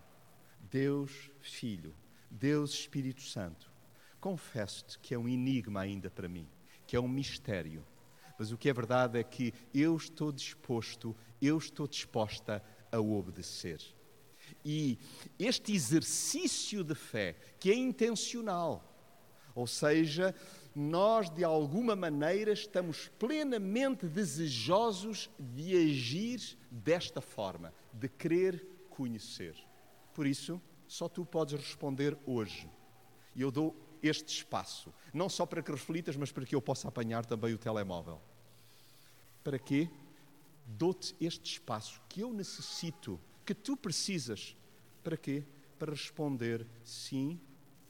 Deus 0.68 1.30
Filho, 1.40 1.94
Deus 2.28 2.72
Espírito 2.72 3.22
Santo. 3.22 3.70
Confesso-te 4.18 4.98
que 4.98 5.14
é 5.14 5.18
um 5.18 5.28
enigma 5.28 5.82
ainda 5.82 6.10
para 6.10 6.28
mim, 6.28 6.48
que 6.88 6.96
é 6.96 7.00
um 7.00 7.06
mistério 7.06 7.86
mas 8.38 8.52
o 8.52 8.58
que 8.58 8.68
é 8.68 8.72
verdade 8.72 9.18
é 9.18 9.24
que 9.24 9.52
eu 9.74 9.96
estou 9.96 10.30
disposto, 10.32 11.16
eu 11.40 11.56
estou 11.58 11.86
disposta 11.86 12.62
a 12.92 13.00
obedecer. 13.00 13.80
E 14.64 14.98
este 15.38 15.72
exercício 15.72 16.84
de 16.84 16.94
fé, 16.94 17.36
que 17.58 17.70
é 17.70 17.74
intencional, 17.74 18.92
ou 19.54 19.66
seja, 19.66 20.34
nós 20.74 21.30
de 21.30 21.42
alguma 21.42 21.96
maneira 21.96 22.52
estamos 22.52 23.08
plenamente 23.18 24.06
desejosos 24.06 25.30
de 25.38 25.74
agir 25.74 26.58
desta 26.70 27.20
forma, 27.20 27.72
de 27.92 28.08
querer 28.08 28.66
conhecer. 28.90 29.56
Por 30.12 30.26
isso, 30.26 30.60
só 30.86 31.08
tu 31.08 31.24
podes 31.24 31.58
responder 31.58 32.16
hoje. 32.26 32.68
E 33.34 33.40
eu 33.40 33.50
dou 33.50 33.74
este 34.06 34.38
espaço, 34.38 34.92
não 35.12 35.28
só 35.28 35.46
para 35.46 35.62
que 35.62 35.70
reflitas, 35.70 36.16
mas 36.16 36.32
para 36.32 36.44
que 36.44 36.54
eu 36.54 36.62
possa 36.62 36.88
apanhar 36.88 37.24
também 37.24 37.54
o 37.54 37.58
telemóvel. 37.58 38.20
Para 39.42 39.58
quê? 39.58 39.88
Dou-te 40.66 41.14
este 41.20 41.52
espaço 41.52 42.00
que 42.08 42.20
eu 42.20 42.32
necessito, 42.32 43.20
que 43.44 43.54
tu 43.54 43.76
precisas. 43.76 44.56
Para 45.02 45.16
quê? 45.16 45.44
Para 45.78 45.92
responder: 45.92 46.66
sim, 46.82 47.40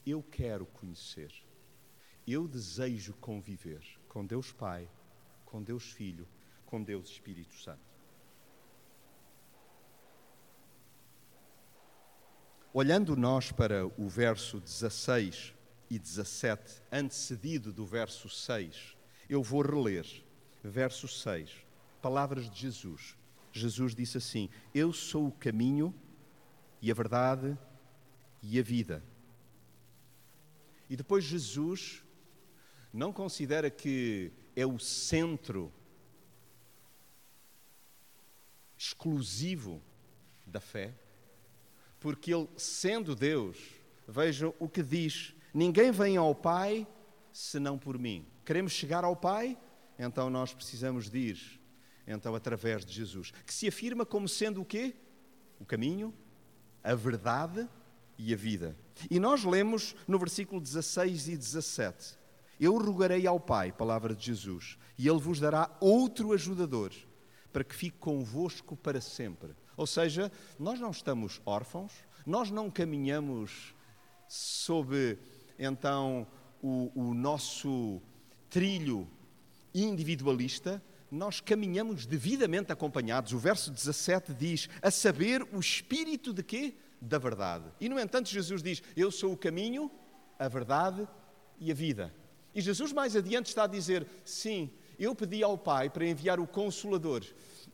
eu 0.05 0.21
quero 0.21 0.65
conhecer. 0.65 1.33
Eu 2.27 2.47
desejo 2.47 3.13
conviver 3.15 3.81
com 4.07 4.25
Deus 4.25 4.51
Pai, 4.51 4.89
com 5.45 5.63
Deus 5.63 5.91
Filho, 5.91 6.27
com 6.65 6.83
Deus 6.83 7.09
Espírito 7.09 7.55
Santo. 7.55 7.87
Olhando 12.73 13.15
nós 13.15 13.51
para 13.51 13.87
o 13.87 14.07
verso 14.07 14.59
16 14.59 15.56
e 15.89 15.97
17, 15.97 16.81
antecedido 16.91 17.71
do 17.71 17.85
verso 17.85 18.29
6, 18.29 18.97
eu 19.29 19.41
vou 19.41 19.61
reler. 19.61 20.05
Verso 20.63 21.07
6, 21.07 21.51
palavras 22.01 22.49
de 22.49 22.59
Jesus. 22.59 23.15
Jesus 23.53 23.95
disse 23.95 24.17
assim: 24.17 24.49
Eu 24.73 24.91
sou 24.91 25.27
o 25.27 25.31
caminho 25.31 25.93
e 26.81 26.91
a 26.91 26.93
verdade 26.93 27.57
e 28.41 28.59
a 28.59 28.63
vida. 28.63 29.03
E 30.89 30.95
depois 30.95 31.23
Jesus 31.23 32.03
não 32.93 33.11
considera 33.11 33.69
que 33.69 34.31
é 34.55 34.65
o 34.65 34.79
centro 34.79 35.71
exclusivo 38.77 39.81
da 40.45 40.59
fé, 40.59 40.93
porque 41.99 42.33
ele, 42.33 42.47
sendo 42.57 43.15
Deus, 43.15 43.57
vejam 44.07 44.53
o 44.59 44.69
que 44.69 44.83
diz: 44.83 45.33
ninguém 45.53 45.91
vem 45.91 46.17
ao 46.17 46.33
Pai 46.33 46.87
senão 47.31 47.77
por 47.77 47.97
mim. 47.97 48.25
Queremos 48.45 48.71
chegar 48.71 49.03
ao 49.03 49.15
Pai? 49.15 49.57
Então 49.97 50.29
nós 50.29 50.53
precisamos 50.53 51.09
de 51.09 51.17
ir, 51.17 51.61
então 52.05 52.35
através 52.35 52.85
de 52.85 52.93
Jesus, 52.93 53.31
que 53.45 53.53
se 53.53 53.67
afirma 53.67 54.05
como 54.05 54.27
sendo 54.29 54.61
o 54.61 54.65
quê? 54.65 54.95
O 55.59 55.65
caminho, 55.65 56.13
a 56.83 56.93
verdade 56.93 57.67
e 58.17 58.33
a 58.33 58.37
vida. 58.37 58.77
E 59.09 59.19
nós 59.19 59.43
lemos 59.43 59.95
no 60.07 60.19
versículo 60.19 60.61
16 60.61 61.29
e 61.29 61.37
17: 61.37 62.17
Eu 62.59 62.77
rogarei 62.77 63.25
ao 63.25 63.39
Pai, 63.39 63.71
palavra 63.71 64.15
de 64.15 64.25
Jesus, 64.25 64.77
e 64.97 65.07
Ele 65.07 65.19
vos 65.19 65.39
dará 65.39 65.75
outro 65.79 66.31
ajudador, 66.33 66.91
para 67.51 67.63
que 67.63 67.75
fique 67.75 67.97
convosco 67.97 68.75
para 68.75 69.01
sempre 69.01 69.55
ou 69.77 69.85
seja, 69.85 70.31
nós 70.57 70.79
não 70.79 70.89
estamos 70.89 71.39
órfãos, 71.45 71.93
nós 72.25 72.49
não 72.49 72.69
caminhamos 72.69 73.75
sob 74.27 75.19
então 75.57 76.27
o, 76.61 76.91
o 76.95 77.13
nosso 77.13 78.01
trilho 78.49 79.07
individualista, 79.73 80.81
nós 81.11 81.39
caminhamos 81.39 82.05
devidamente 82.05 82.71
acompanhados. 82.71 83.33
O 83.33 83.39
verso 83.39 83.71
17 83.71 84.33
diz: 84.33 84.69
a 84.81 84.91
saber 84.91 85.43
o 85.53 85.59
espírito 85.59 86.33
de 86.33 86.43
quê? 86.43 86.75
Da 86.99 87.17
verdade. 87.17 87.65
E 87.79 87.87
no 87.87 87.99
entanto, 87.99 88.29
Jesus 88.29 88.61
diz: 88.61 88.81
Eu 88.95 89.11
sou 89.11 89.33
o 89.33 89.37
caminho, 89.37 89.91
a 90.37 90.47
verdade 90.47 91.07
e 91.59 91.71
a 91.71 91.75
vida. 91.75 92.13
E 92.53 92.61
Jesus 92.61 92.91
mais 92.91 93.15
adiante 93.15 93.47
está 93.47 93.63
a 93.63 93.67
dizer: 93.67 94.07
Sim, 94.25 94.69
eu 94.97 95.13
pedi 95.15 95.43
ao 95.43 95.57
Pai 95.57 95.89
para 95.89 96.05
enviar 96.05 96.39
o 96.39 96.47
Consolador. 96.47 97.23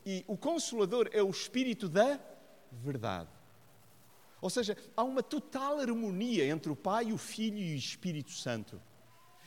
E 0.06 0.24
o 0.28 0.36
Consolador 0.36 1.10
é 1.14 1.24
o 1.24 1.30
Espírito 1.30 1.88
da 1.88 2.20
verdade. 2.72 3.30
Ou 4.44 4.50
seja, 4.50 4.76
há 4.94 5.02
uma 5.06 5.24
total 5.24 5.80
harmonia 5.80 6.46
entre 6.46 6.70
o 6.70 6.76
Pai, 6.76 7.14
o 7.14 7.18
Filho 7.18 7.60
e 7.60 7.74
o 7.76 7.78
Espírito 7.78 8.32
Santo. 8.32 8.78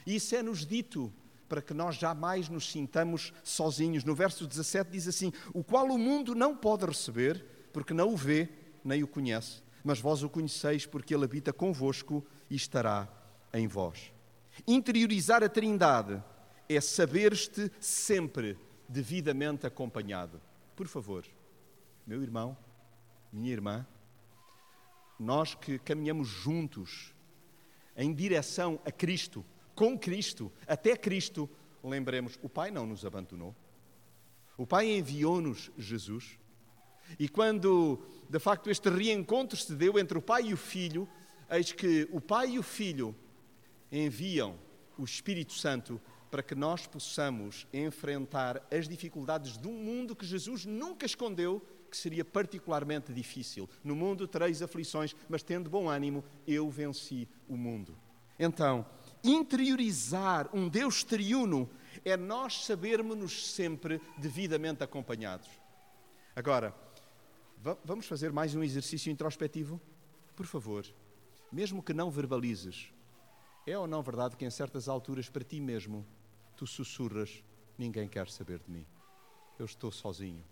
E 0.06 0.16
isso 0.16 0.34
é-nos 0.34 0.64
dito 0.64 1.12
para 1.46 1.60
que 1.60 1.74
nós 1.74 1.96
jamais 1.96 2.48
nos 2.48 2.72
sintamos 2.72 3.30
sozinhos. 3.44 4.04
No 4.04 4.14
verso 4.14 4.46
17 4.46 4.90
diz 4.90 5.06
assim: 5.06 5.34
O 5.52 5.62
qual 5.62 5.86
o 5.88 5.98
mundo 5.98 6.34
não 6.34 6.56
pode 6.56 6.86
receber, 6.86 7.44
porque 7.74 7.92
não 7.92 8.14
o 8.14 8.16
vê 8.16 8.49
nem 8.82 9.02
o 9.02 9.06
conhece, 9.06 9.62
mas 9.84 10.00
vós 10.00 10.23
o 10.23 10.30
conheceis, 10.30 10.86
porque 10.86 11.14
ele 11.14 11.26
habita 11.26 11.52
convosco 11.52 12.25
e 12.49 12.56
estará 12.56 13.06
em 13.52 13.68
vós. 13.68 14.10
Interiorizar 14.66 15.44
a 15.44 15.49
Trindade 15.50 16.25
é 16.71 16.80
saber-te 16.80 17.71
sempre 17.78 18.58
devidamente 18.88 19.66
acompanhado. 19.66 20.40
Por 20.75 20.86
favor, 20.86 21.23
meu 22.06 22.23
irmão, 22.23 22.56
minha 23.30 23.52
irmã, 23.52 23.86
nós 25.18 25.54
que 25.54 25.78
caminhamos 25.78 26.28
juntos 26.28 27.14
em 27.96 28.12
direção 28.12 28.78
a 28.84 28.92
Cristo, 28.92 29.44
com 29.74 29.98
Cristo, 29.98 30.52
até 30.66 30.96
Cristo, 30.96 31.48
lembremos: 31.82 32.38
o 32.42 32.48
Pai 32.48 32.70
não 32.70 32.86
nos 32.86 33.04
abandonou. 33.04 33.54
O 34.56 34.66
Pai 34.66 34.90
enviou-nos 34.90 35.70
Jesus. 35.76 36.38
E 37.18 37.28
quando, 37.28 38.02
de 38.28 38.38
facto, 38.38 38.70
este 38.70 38.88
reencontro 38.88 39.56
se 39.56 39.74
deu 39.74 39.98
entre 39.98 40.18
o 40.18 40.22
Pai 40.22 40.46
e 40.46 40.54
o 40.54 40.56
Filho, 40.56 41.08
eis 41.50 41.72
que 41.72 42.08
o 42.10 42.20
Pai 42.20 42.52
e 42.52 42.58
o 42.58 42.62
Filho 42.62 43.14
enviam 43.92 44.58
o 44.98 45.04
Espírito 45.04 45.52
Santo 45.52 46.00
para 46.30 46.42
que 46.42 46.54
nós 46.54 46.86
possamos 46.86 47.66
enfrentar 47.72 48.66
as 48.70 48.88
dificuldades 48.88 49.56
de 49.56 49.68
um 49.68 49.72
mundo 49.72 50.16
que 50.16 50.26
Jesus 50.26 50.64
nunca 50.64 51.06
escondeu 51.06 51.64
que 51.86 51.96
seria 51.96 52.25
particularmente 52.25 53.12
difícil. 53.12 53.68
No 53.82 53.94
mundo 53.94 54.26
tereis 54.26 54.62
aflições, 54.62 55.14
mas 55.28 55.42
tendo 55.42 55.70
bom 55.70 55.88
ânimo, 55.88 56.25
eu 56.46 56.68
venci 56.68 57.28
o 57.49 57.56
mundo. 57.56 57.96
Então, 58.38 58.84
interiorizar 59.25 60.49
um 60.52 60.68
Deus 60.68 61.02
triuno 61.02 61.68
é 62.04 62.16
nós 62.16 62.64
sabermos-nos 62.64 63.52
sempre 63.52 64.00
devidamente 64.18 64.82
acompanhados. 64.82 65.49
Agora, 66.34 66.75
vamos 67.84 68.06
fazer 68.06 68.32
mais 68.32 68.54
um 68.54 68.62
exercício 68.62 69.10
introspectivo? 69.10 69.80
Por 70.34 70.44
favor, 70.44 70.84
mesmo 71.50 71.82
que 71.82 71.94
não 71.94 72.10
verbalizes, 72.10 72.92
é 73.66 73.78
ou 73.78 73.86
não 73.86 74.02
verdade 74.02 74.36
que 74.36 74.44
em 74.44 74.50
certas 74.50 74.88
alturas 74.88 75.28
para 75.28 75.42
ti 75.42 75.60
mesmo 75.60 76.06
tu 76.56 76.66
sussurras: 76.66 77.42
ninguém 77.78 78.08
quer 78.08 78.28
saber 78.28 78.58
de 78.58 78.70
mim. 78.70 78.86
Eu 79.58 79.64
estou 79.64 79.90
sozinho. 79.90 80.44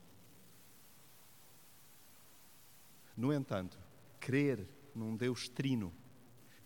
No 3.16 3.33
entanto, 3.33 3.79
crer 4.18 4.66
num 4.94 5.16
Deus 5.16 5.48
trino, 5.48 5.92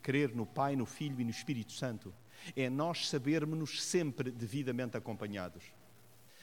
crer 0.02 0.34
no 0.34 0.46
Pai, 0.46 0.76
no 0.76 0.86
Filho 0.86 1.20
e 1.20 1.24
no 1.24 1.30
Espírito 1.30 1.72
Santo, 1.72 2.14
é 2.56 2.70
nós 2.70 3.08
sabermos 3.08 3.82
sempre 3.82 4.30
devidamente 4.30 4.96
acompanhados. 4.96 5.64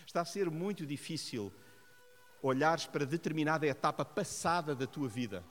Está 0.06 0.22
a 0.22 0.26
ser 0.26 0.50
muito 0.50 0.86
difícil 0.86 1.52
olhares 2.42 2.86
para 2.86 3.06
determinada 3.06 3.66
etapa 3.66 4.06
passada 4.06 4.76
da 4.76 4.86
tua 4.86 5.08
vida. 5.08 5.44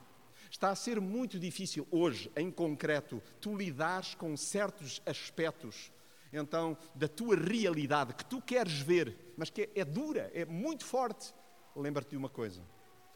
Está 0.50 0.70
a 0.70 0.76
ser 0.76 1.00
muito 1.00 1.38
difícil 1.38 1.88
hoje, 1.90 2.30
em 2.36 2.50
concreto, 2.50 3.20
tu 3.40 3.56
lidares 3.56 4.14
com 4.14 4.36
certos 4.36 5.02
aspectos 5.04 5.90
então 6.32 6.76
da 6.94 7.06
tua 7.06 7.36
realidade 7.36 8.14
que 8.14 8.24
tu 8.24 8.40
queres 8.40 8.80
ver, 8.80 9.34
mas 9.36 9.50
que 9.50 9.62
é, 9.62 9.80
é 9.80 9.84
dura, 9.84 10.30
é 10.34 10.44
muito 10.44 10.84
forte, 10.84 11.34
lembra-te 11.76 12.10
de 12.10 12.16
uma 12.16 12.28
coisa: 12.28 12.62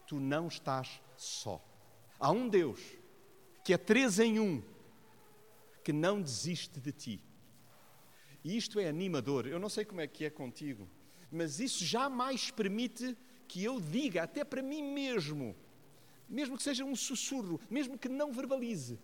tu 0.08 0.18
não 0.18 0.48
estás 0.48 1.00
só. 1.16 1.64
Há 2.18 2.32
um 2.32 2.48
Deus 2.48 2.80
que 3.64 3.72
é 3.72 3.78
três 3.78 4.18
em 4.18 4.40
um, 4.40 4.60
que 5.84 5.92
não 5.92 6.20
desiste 6.20 6.80
de 6.80 6.90
ti. 6.90 7.22
E 8.42 8.56
isto 8.56 8.80
é 8.80 8.88
animador. 8.88 9.46
Eu 9.46 9.60
não 9.60 9.68
sei 9.68 9.84
como 9.84 10.00
é 10.00 10.08
que 10.08 10.24
é 10.24 10.30
contigo, 10.30 10.88
mas 11.30 11.60
isso 11.60 11.84
jamais 11.84 12.50
permite 12.50 13.16
que 13.46 13.62
eu 13.62 13.80
diga, 13.80 14.24
até 14.24 14.42
para 14.42 14.62
mim 14.62 14.82
mesmo, 14.82 15.54
mesmo 16.28 16.56
que 16.56 16.62
seja 16.64 16.84
um 16.84 16.96
sussurro, 16.96 17.60
mesmo 17.70 17.96
que 17.96 18.08
não 18.08 18.32
verbalize, 18.32 18.98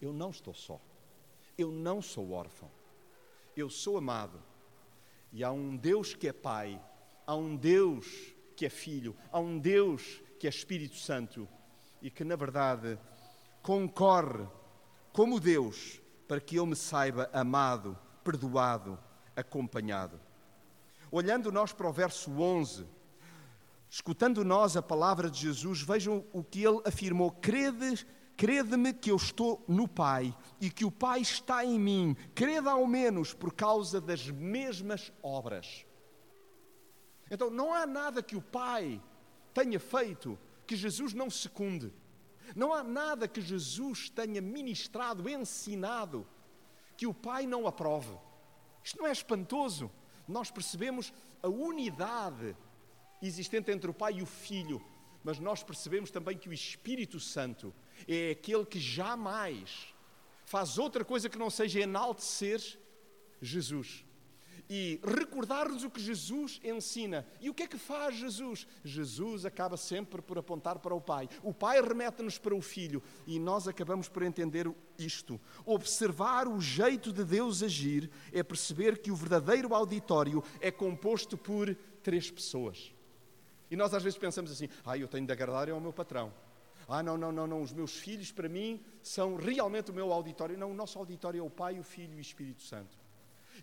eu 0.00 0.12
não 0.12 0.30
estou 0.30 0.54
só. 0.54 0.80
Eu 1.56 1.70
não 1.70 2.02
sou 2.02 2.32
órfão 2.32 2.70
eu 3.60 3.68
sou 3.68 3.96
amado. 3.96 4.42
E 5.32 5.44
há 5.44 5.52
um 5.52 5.76
Deus 5.76 6.14
que 6.14 6.28
é 6.28 6.32
Pai, 6.32 6.80
há 7.26 7.34
um 7.36 7.56
Deus 7.56 8.34
que 8.60 8.66
é 8.66 8.68
Filho, 8.68 9.16
há 9.32 9.40
um 9.40 9.58
Deus 9.58 10.20
que 10.38 10.46
é 10.46 10.50
Espírito 10.50 10.94
Santo 10.96 11.48
e 12.02 12.10
que, 12.10 12.22
na 12.22 12.36
verdade, 12.36 12.98
concorre 13.62 14.46
como 15.14 15.40
Deus 15.40 15.98
para 16.28 16.42
que 16.42 16.56
eu 16.56 16.66
me 16.66 16.76
saiba 16.76 17.30
amado, 17.32 17.96
perdoado, 18.22 18.98
acompanhado. 19.34 20.20
Olhando 21.10 21.50
nós 21.50 21.72
para 21.72 21.88
o 21.88 21.92
verso 21.92 22.30
11, 22.38 22.86
escutando 23.88 24.44
nós 24.44 24.76
a 24.76 24.82
palavra 24.82 25.30
de 25.30 25.40
Jesus, 25.40 25.80
vejam 25.80 26.22
o 26.30 26.44
que 26.44 26.62
ele 26.62 26.82
afirmou: 26.84 27.30
crede 27.30 28.06
Crede-me 28.36 28.92
que 28.92 29.10
eu 29.10 29.16
estou 29.16 29.64
no 29.66 29.88
Pai 29.88 30.36
e 30.60 30.68
que 30.68 30.84
o 30.84 30.90
Pai 30.90 31.22
está 31.22 31.64
em 31.64 31.78
mim. 31.78 32.14
Crede 32.34 32.68
ao 32.68 32.86
menos 32.86 33.32
por 33.32 33.54
causa 33.54 34.02
das 34.02 34.30
mesmas 34.30 35.10
obras. 35.22 35.86
Então 37.30 37.48
não 37.48 37.72
há 37.72 37.86
nada 37.86 38.22
que 38.22 38.36
o 38.36 38.42
Pai 38.42 39.00
tenha 39.54 39.78
feito 39.78 40.38
que 40.66 40.76
Jesus 40.76 41.14
não 41.14 41.30
secunde. 41.30 41.92
Não 42.56 42.72
há 42.74 42.82
nada 42.82 43.28
que 43.28 43.40
Jesus 43.40 44.10
tenha 44.10 44.40
ministrado, 44.40 45.28
ensinado, 45.28 46.26
que 46.96 47.06
o 47.06 47.14
Pai 47.14 47.46
não 47.46 47.66
aprove. 47.66 48.16
Isto 48.82 48.98
não 48.98 49.06
é 49.06 49.12
espantoso. 49.12 49.90
Nós 50.26 50.50
percebemos 50.50 51.12
a 51.42 51.48
unidade 51.48 52.56
existente 53.22 53.70
entre 53.70 53.90
o 53.90 53.94
Pai 53.94 54.14
e 54.14 54.22
o 54.22 54.26
Filho, 54.26 54.84
mas 55.22 55.38
nós 55.38 55.62
percebemos 55.62 56.10
também 56.10 56.36
que 56.36 56.48
o 56.48 56.52
Espírito 56.52 57.20
Santo 57.20 57.72
é 58.08 58.30
aquele 58.30 58.64
que 58.64 58.80
jamais 58.80 59.94
faz 60.44 60.78
outra 60.78 61.04
coisa 61.04 61.28
que 61.28 61.38
não 61.38 61.50
seja 61.50 61.80
enaltecer 61.80 62.60
Jesus 63.40 64.04
e 64.70 65.00
recordar-nos 65.02 65.82
o 65.82 65.90
que 65.90 66.00
Jesus 66.00 66.60
ensina. 66.62 67.26
E 67.40 67.50
o 67.50 67.54
que 67.54 67.64
é 67.64 67.66
que 67.66 67.76
faz 67.76 68.14
Jesus? 68.14 68.68
Jesus 68.84 69.44
acaba 69.44 69.76
sempre 69.76 70.22
por 70.22 70.38
apontar 70.38 70.78
para 70.78 70.94
o 70.94 71.00
Pai. 71.00 71.28
O 71.42 71.52
Pai 71.52 71.82
remete-nos 71.82 72.38
para 72.38 72.54
o 72.54 72.62
Filho 72.62 73.02
e 73.26 73.40
nós 73.40 73.66
acabamos 73.66 74.08
por 74.08 74.22
entender 74.22 74.72
isto. 74.96 75.40
Observar 75.66 76.46
o 76.46 76.60
jeito 76.60 77.12
de 77.12 77.24
Deus 77.24 77.64
agir 77.64 78.08
é 78.32 78.44
perceber 78.44 78.98
que 78.98 79.10
o 79.10 79.16
verdadeiro 79.16 79.74
auditório 79.74 80.40
é 80.60 80.70
composto 80.70 81.36
por 81.36 81.74
três 82.00 82.30
pessoas. 82.30 82.94
E 83.68 83.74
nós 83.74 83.92
às 83.92 84.04
vezes 84.04 84.18
pensamos 84.18 84.52
assim: 84.52 84.68
ah, 84.84 84.96
eu 84.96 85.08
tenho 85.08 85.26
de 85.26 85.32
agradar 85.32 85.68
ao 85.68 85.80
meu 85.80 85.92
patrão. 85.92 86.32
Ah, 86.86 87.02
não, 87.02 87.16
não, 87.16 87.32
não, 87.32 87.46
não, 87.46 87.62
os 87.62 87.72
meus 87.72 87.96
filhos 87.96 88.30
para 88.30 88.48
mim 88.48 88.80
são 89.02 89.34
realmente 89.34 89.90
o 89.90 89.94
meu 89.94 90.12
auditório. 90.12 90.56
Não, 90.56 90.70
o 90.70 90.74
nosso 90.74 90.96
auditório 90.96 91.40
é 91.40 91.42
o 91.42 91.50
Pai, 91.50 91.78
o 91.78 91.82
Filho 91.82 92.14
e 92.14 92.18
o 92.18 92.20
Espírito 92.20 92.62
Santo. 92.62 92.99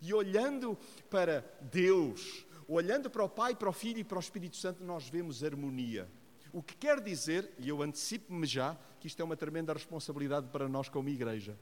E 0.02 0.14
olhando 0.14 0.78
para 1.10 1.42
Deus, 1.72 2.46
olhando 2.68 3.10
para 3.10 3.24
o 3.24 3.30
Pai, 3.30 3.56
para 3.56 3.70
o 3.70 3.74
Filho 3.74 4.00
e 4.00 4.04
para 4.04 4.18
o 4.18 4.22
Espírito 4.22 4.58
Santo, 4.58 4.84
nós 4.84 5.10
vemos 5.10 5.44
harmonia. 5.44 6.10
O 6.54 6.64
que 6.64 6.76
quer 6.76 7.02
dizer, 7.02 7.52
e 7.60 7.70
eu 7.70 7.82
antecipo-me 7.82 8.48
já, 8.48 8.78
que 9.00 9.08
isto 9.08 9.22
é 9.22 9.26
uma 9.26 9.38
tremenda 9.38 9.74
responsabilidade 9.74 10.48
para 10.48 10.68
nós 10.68 10.90
como 10.90 11.10
igreja. 11.10 11.58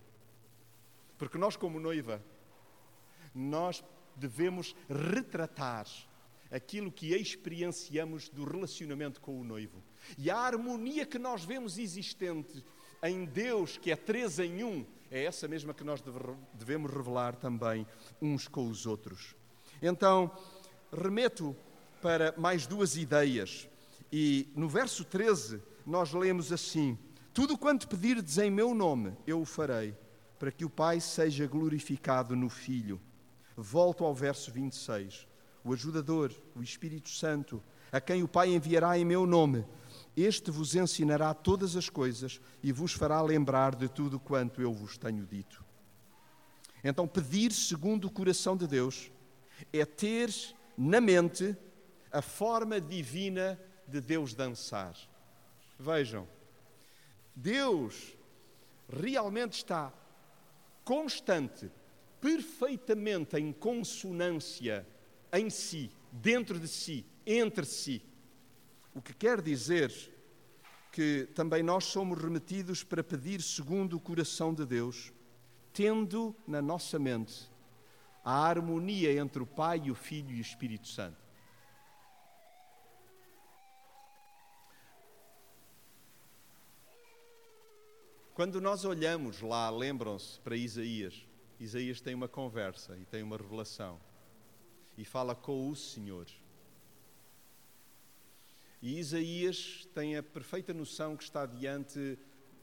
Porque 1.17 1.37
nós, 1.37 1.55
como 1.55 1.79
noiva, 1.79 2.23
nós 3.33 3.83
devemos 4.15 4.75
retratar 4.89 5.87
aquilo 6.51 6.91
que 6.91 7.13
experienciamos 7.13 8.29
do 8.29 8.45
relacionamento 8.45 9.19
com 9.19 9.39
o 9.39 9.43
noivo. 9.43 9.83
E 10.17 10.29
a 10.29 10.37
harmonia 10.37 11.05
que 11.05 11.19
nós 11.19 11.43
vemos 11.43 11.77
existente 11.77 12.63
em 13.03 13.25
Deus, 13.25 13.77
que 13.77 13.91
é 13.91 13.95
três 13.95 14.39
em 14.39 14.63
um, 14.63 14.85
é 15.11 15.23
essa 15.23 15.47
mesma 15.47 15.73
que 15.73 15.83
nós 15.83 16.03
devemos 16.53 16.91
revelar 16.91 17.35
também 17.35 17.85
uns 18.21 18.47
com 18.47 18.67
os 18.67 18.85
outros. 18.85 19.35
Então, 19.81 20.31
remeto 20.91 21.55
para 22.01 22.33
mais 22.37 22.67
duas 22.67 22.95
ideias. 22.95 23.67
E 24.11 24.51
no 24.55 24.69
verso 24.69 25.03
13, 25.03 25.61
nós 25.85 26.13
lemos 26.13 26.51
assim: 26.51 26.97
Tudo 27.33 27.57
quanto 27.57 27.87
pedirdes 27.87 28.37
em 28.37 28.49
meu 28.49 28.73
nome, 28.73 29.13
eu 29.25 29.41
o 29.41 29.45
farei, 29.45 29.95
para 30.39 30.51
que 30.51 30.65
o 30.65 30.69
Pai 30.69 30.99
seja 30.99 31.47
glorificado 31.47 32.35
no 32.35 32.49
Filho. 32.49 33.01
Volto 33.55 34.03
ao 34.03 34.13
verso 34.13 34.51
26. 34.51 35.27
O 35.63 35.73
ajudador, 35.73 36.31
o 36.55 36.61
Espírito 36.61 37.09
Santo, 37.09 37.61
a 37.91 37.99
quem 37.99 38.21
o 38.21 38.27
Pai 38.27 38.53
enviará 38.53 38.97
em 38.97 39.05
meu 39.05 39.25
nome, 39.25 39.65
este 40.15 40.49
vos 40.49 40.75
ensinará 40.75 41.33
todas 41.33 41.75
as 41.75 41.89
coisas 41.89 42.39
e 42.63 42.71
vos 42.71 42.93
fará 42.93 43.21
lembrar 43.21 43.75
de 43.75 43.89
tudo 43.89 44.19
quanto 44.19 44.61
eu 44.61 44.73
vos 44.73 44.97
tenho 44.97 45.25
dito. 45.25 45.63
Então, 46.83 47.07
pedir 47.07 47.51
segundo 47.51 48.05
o 48.05 48.11
coração 48.11 48.55
de 48.55 48.67
Deus 48.67 49.11
é 49.73 49.85
ter 49.85 50.31
na 50.77 51.01
mente 51.01 51.55
a 52.11 52.21
forma 52.21 52.79
divina 52.79 53.59
de 53.87 53.99
Deus 53.99 54.33
dançar. 54.33 54.95
Vejam, 55.77 56.27
Deus 57.35 58.15
realmente 58.87 59.53
está 59.53 59.91
constante, 60.83 61.69
perfeitamente 62.21 63.35
em 63.37 63.51
consonância 63.51 64.87
em 65.33 65.49
si, 65.49 65.91
dentro 66.11 66.59
de 66.59 66.67
si, 66.67 67.05
entre 67.25 67.65
si. 67.65 68.01
O 68.95 69.01
que 69.01 69.13
quer 69.13 69.41
dizer 69.41 69.91
que 70.89 71.27
também 71.35 71.61
nós 71.61 71.83
somos 71.83 72.17
remetidos 72.17 72.81
para 72.81 73.03
pedir 73.03 73.41
segundo 73.41 73.97
o 73.97 73.99
coração 73.99 74.53
de 74.53 74.65
Deus, 74.65 75.11
tendo 75.73 76.33
na 76.47 76.61
nossa 76.61 76.97
mente 76.97 77.51
a 78.23 78.47
harmonia 78.47 79.11
entre 79.19 79.43
o 79.43 79.45
Pai, 79.45 79.91
o 79.91 79.95
Filho 79.95 80.31
e 80.31 80.37
o 80.37 80.41
Espírito 80.41 80.87
Santo. 80.87 81.21
Quando 88.33 88.61
nós 88.61 88.85
olhamos 88.85 89.41
lá, 89.41 89.69
lembram-se 89.69 90.39
para 90.39 90.55
Isaías, 90.55 91.27
Isaías 91.59 91.99
tem 91.99 92.15
uma 92.15 92.29
conversa 92.29 92.97
e 92.97 93.05
tem 93.05 93.21
uma 93.21 93.35
revelação 93.35 93.99
e 94.97 95.03
fala 95.03 95.35
com 95.35 95.69
o 95.69 95.75
Senhor. 95.75 96.27
E 98.85 98.99
Isaías 98.99 99.89
tem 99.95 100.15
a 100.15 100.21
perfeita 100.21 100.71
noção 100.71 101.17
que 101.17 101.23
está 101.23 101.43
diante 101.47 102.19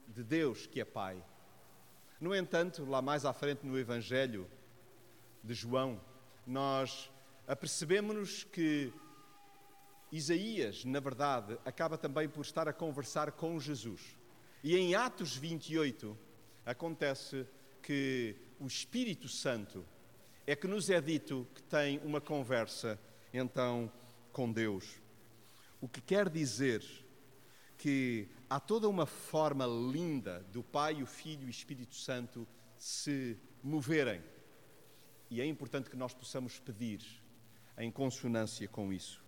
de 0.07 0.23
Deus, 0.23 0.69
que 0.69 0.81
é 0.81 0.85
Pai. 0.85 1.21
No 2.21 2.33
entanto, 2.33 2.85
lá 2.85 3.03
mais 3.03 3.25
à 3.25 3.33
frente 3.33 3.67
no 3.67 3.77
Evangelho 3.77 4.49
de 5.43 5.53
João, 5.53 6.01
nós 6.47 7.11
apercebemos-nos 7.45 8.45
que 8.45 8.93
Isaías, 10.13 10.85
na 10.85 11.01
verdade, 11.01 11.59
acaba 11.65 11.99
também 11.99 12.29
por 12.29 12.43
estar 12.43 12.69
a 12.69 12.73
conversar 12.73 13.33
com 13.33 13.59
Jesus. 13.59 14.17
E 14.63 14.77
em 14.77 14.95
Atos 14.95 15.37
28 15.37 16.17
acontece 16.65 17.45
que 17.83 18.37
o 18.61 18.67
Espírito 18.69 19.27
Santo 19.27 19.85
é 20.47 20.55
que 20.55 20.69
nos 20.69 20.89
é 20.89 21.01
dito 21.01 21.49
que 21.53 21.65
tem 21.65 21.99
uma 22.05 22.21
conversa 22.21 22.97
então 23.35 23.91
com 24.31 24.53
Deus. 24.53 25.02
O 25.83 25.89
que 25.89 26.01
quer 26.01 26.29
dizer 26.29 26.81
que 27.77 28.29
há 28.49 28.61
toda 28.61 28.89
uma 28.89 29.05
forma 29.05 29.67
linda 29.67 30.39
do 30.53 30.63
Pai, 30.63 31.03
o 31.03 31.07
Filho 31.07 31.43
e 31.43 31.47
o 31.47 31.51
Espírito 31.51 31.97
Santo 31.97 32.47
se 32.79 33.37
moverem. 33.61 34.23
E 35.29 35.41
é 35.41 35.45
importante 35.45 35.91
que 35.91 35.97
nós 35.97 36.15
possamos 36.15 36.61
pedir 36.61 37.05
em 37.77 37.91
consonância 37.91 38.69
com 38.69 38.93
isso. 38.93 39.21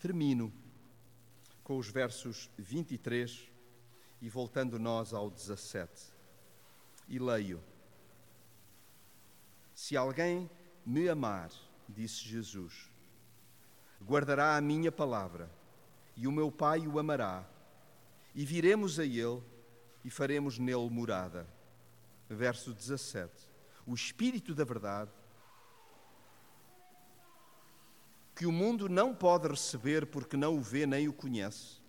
Termino 0.00 0.52
com 1.62 1.78
os 1.78 1.88
versos 1.88 2.50
23 2.58 3.48
e 4.20 4.28
voltando 4.28 4.76
nós 4.76 5.14
ao 5.14 5.30
17. 5.30 5.88
E 7.06 7.16
leio: 7.20 7.62
Se 9.72 9.96
alguém 9.96 10.50
me 10.84 11.08
amar, 11.08 11.52
disse 11.88 12.24
Jesus, 12.24 12.90
guardará 14.06 14.56
a 14.56 14.60
minha 14.60 14.92
palavra, 14.92 15.50
e 16.16 16.26
o 16.28 16.32
meu 16.32 16.52
Pai 16.52 16.86
o 16.86 16.98
amará, 16.98 17.44
e 18.34 18.44
viremos 18.44 18.98
a 18.98 19.04
ele 19.04 19.42
e 20.04 20.10
faremos 20.10 20.58
nele 20.58 20.90
morada. 20.90 21.46
Verso 22.28 22.72
17. 22.72 23.32
O 23.86 23.94
Espírito 23.94 24.54
da 24.54 24.64
Verdade, 24.64 25.10
que 28.34 28.46
o 28.46 28.52
mundo 28.52 28.88
não 28.88 29.14
pode 29.14 29.48
receber 29.48 30.06
porque 30.06 30.36
não 30.36 30.56
o 30.56 30.60
vê 30.60 30.86
nem 30.86 31.08
o 31.08 31.12
conhece, 31.12 31.80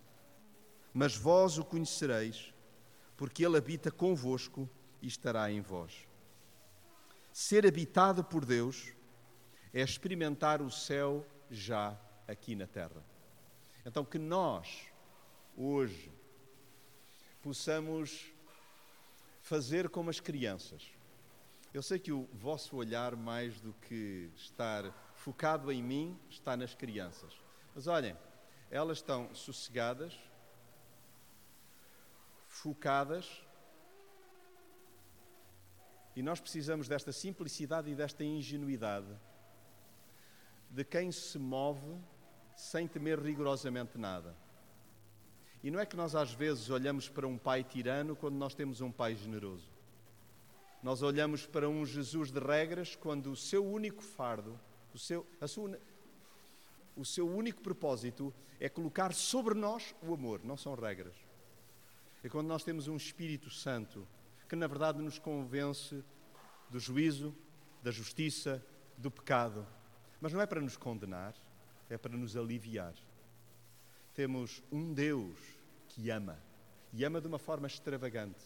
mas 0.94 1.16
vós 1.16 1.58
o 1.58 1.64
conhecereis, 1.64 2.54
porque 3.16 3.44
ele 3.44 3.58
habita 3.58 3.90
convosco 3.90 4.68
e 5.02 5.08
estará 5.08 5.50
em 5.50 5.60
vós. 5.60 6.06
Ser 7.32 7.66
habitado 7.66 8.24
por 8.24 8.44
Deus 8.44 8.92
é 9.74 9.82
experimentar 9.82 10.62
o 10.62 10.70
céu 10.70 11.26
já 11.50 11.98
aqui 12.26 12.54
na 12.54 12.66
terra. 12.66 13.02
Então, 13.84 14.04
que 14.04 14.18
nós, 14.18 14.88
hoje, 15.56 16.12
possamos 17.42 18.32
fazer 19.40 19.88
como 19.88 20.10
as 20.10 20.18
crianças. 20.18 20.90
Eu 21.72 21.82
sei 21.82 21.98
que 21.98 22.10
o 22.10 22.28
vosso 22.32 22.76
olhar, 22.76 23.14
mais 23.14 23.60
do 23.60 23.72
que 23.74 24.30
estar 24.34 24.90
focado 25.14 25.70
em 25.70 25.82
mim, 25.82 26.18
está 26.28 26.56
nas 26.56 26.74
crianças. 26.74 27.32
Mas 27.74 27.86
olhem, 27.86 28.16
elas 28.70 28.98
estão 28.98 29.32
sossegadas, 29.34 30.18
focadas, 32.48 33.46
e 36.16 36.22
nós 36.22 36.40
precisamos 36.40 36.88
desta 36.88 37.12
simplicidade 37.12 37.90
e 37.90 37.94
desta 37.94 38.24
ingenuidade 38.24 39.14
de 40.70 40.82
quem 40.82 41.12
se 41.12 41.38
move 41.38 42.00
sem 42.56 42.88
temer 42.88 43.20
rigorosamente 43.20 43.98
nada. 43.98 44.34
E 45.62 45.70
não 45.70 45.78
é 45.78 45.86
que 45.86 45.96
nós 45.96 46.14
às 46.14 46.32
vezes 46.32 46.70
olhamos 46.70 47.08
para 47.08 47.26
um 47.26 47.36
pai 47.36 47.62
tirano 47.62 48.16
quando 48.16 48.36
nós 48.36 48.54
temos 48.54 48.80
um 48.80 48.90
pai 48.90 49.14
generoso. 49.14 49.68
Nós 50.82 51.02
olhamos 51.02 51.46
para 51.46 51.68
um 51.68 51.84
Jesus 51.84 52.30
de 52.30 52.40
regras 52.40 52.96
quando 52.96 53.30
o 53.30 53.36
seu 53.36 53.64
único 53.64 54.02
fardo, 54.02 54.58
o 54.94 54.98
seu, 54.98 55.26
a 55.40 55.46
sua, 55.46 55.78
o 56.96 57.04
seu 57.04 57.28
único 57.28 57.60
propósito 57.60 58.32
é 58.58 58.68
colocar 58.68 59.12
sobre 59.12 59.54
nós 59.54 59.94
o 60.02 60.14
amor, 60.14 60.40
não 60.42 60.56
são 60.56 60.74
regras. 60.74 61.14
É 62.22 62.28
quando 62.28 62.46
nós 62.46 62.64
temos 62.64 62.88
um 62.88 62.96
Espírito 62.96 63.50
Santo 63.50 64.06
que, 64.48 64.56
na 64.56 64.66
verdade, 64.66 65.02
nos 65.02 65.18
convence 65.18 66.02
do 66.70 66.78
juízo, 66.78 67.34
da 67.82 67.90
justiça, 67.90 68.64
do 68.96 69.10
pecado. 69.10 69.66
Mas 70.20 70.32
não 70.32 70.40
é 70.40 70.46
para 70.46 70.60
nos 70.60 70.76
condenar, 70.76 71.34
é 71.88 71.96
para 71.98 72.16
nos 72.16 72.36
aliviar. 72.36 72.94
Temos 74.14 74.62
um 74.72 74.92
Deus 74.92 75.38
que 75.88 76.10
ama, 76.10 76.38
e 76.92 77.04
ama 77.04 77.20
de 77.20 77.28
uma 77.28 77.38
forma 77.38 77.66
extravagante. 77.66 78.42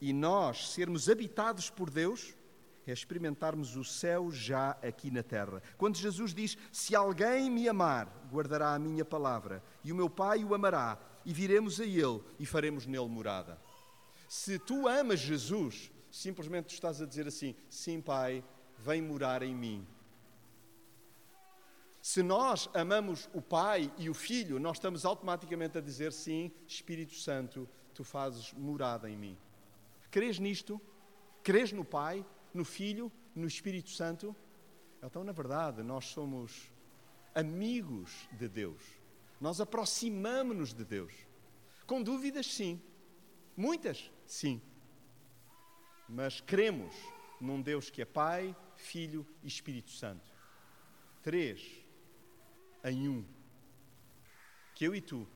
E 0.00 0.12
nós 0.12 0.70
sermos 0.70 1.08
habitados 1.08 1.70
por 1.70 1.88
Deus 1.88 2.34
é 2.86 2.92
experimentarmos 2.92 3.76
o 3.76 3.84
céu 3.84 4.30
já 4.30 4.72
aqui 4.82 5.10
na 5.10 5.22
terra. 5.22 5.62
Quando 5.76 5.96
Jesus 5.96 6.34
diz: 6.34 6.58
Se 6.72 6.96
alguém 6.96 7.48
me 7.48 7.68
amar, 7.68 8.08
guardará 8.30 8.74
a 8.74 8.78
minha 8.78 9.04
palavra, 9.04 9.62
e 9.84 9.92
o 9.92 9.94
meu 9.94 10.10
Pai 10.10 10.42
o 10.42 10.54
amará, 10.54 10.98
e 11.24 11.32
viremos 11.32 11.80
a 11.80 11.84
ele 11.84 12.20
e 12.38 12.46
faremos 12.46 12.86
nele 12.86 13.08
morada. 13.08 13.60
Se 14.28 14.58
tu 14.58 14.88
amas 14.88 15.20
Jesus, 15.20 15.92
simplesmente 16.10 16.74
estás 16.74 17.00
a 17.00 17.06
dizer 17.06 17.28
assim: 17.28 17.54
Sim, 17.68 18.00
Pai, 18.00 18.44
vem 18.78 19.00
morar 19.00 19.42
em 19.42 19.54
mim. 19.54 19.86
Se 22.02 22.22
nós 22.22 22.68
amamos 22.74 23.30
o 23.32 23.40
Pai 23.40 23.90
e 23.96 24.10
o 24.10 24.14
Filho, 24.14 24.58
nós 24.58 24.76
estamos 24.76 25.06
automaticamente 25.06 25.78
a 25.78 25.80
dizer: 25.80 26.12
Sim, 26.12 26.52
Espírito 26.66 27.14
Santo, 27.14 27.66
tu 27.94 28.04
fazes 28.04 28.52
morada 28.52 29.08
em 29.08 29.16
mim. 29.16 29.38
Crês 30.10 30.38
nisto? 30.38 30.78
Crês 31.42 31.72
no 31.72 31.84
Pai? 31.84 32.26
no 32.52 32.64
Filho, 32.64 33.10
no 33.34 33.46
Espírito 33.46 33.90
Santo. 33.90 34.34
Então, 35.02 35.24
na 35.24 35.32
verdade, 35.32 35.82
nós 35.82 36.06
somos 36.06 36.70
amigos 37.34 38.28
de 38.32 38.48
Deus. 38.48 38.82
Nós 39.40 39.60
aproximamos-nos 39.60 40.72
de 40.72 40.84
Deus. 40.84 41.12
Com 41.86 42.02
dúvidas, 42.02 42.46
sim. 42.46 42.80
Muitas, 43.56 44.10
sim. 44.26 44.60
Mas 46.08 46.40
cremos 46.40 46.94
num 47.40 47.60
Deus 47.60 47.90
que 47.90 48.02
é 48.02 48.04
Pai, 48.04 48.54
Filho 48.76 49.26
e 49.42 49.48
Espírito 49.48 49.90
Santo. 49.90 50.30
Três 51.22 51.81
em 52.84 53.08
um. 53.08 53.24
Que 54.74 54.84
eu 54.86 54.94
e 54.94 55.00
tu 55.00 55.26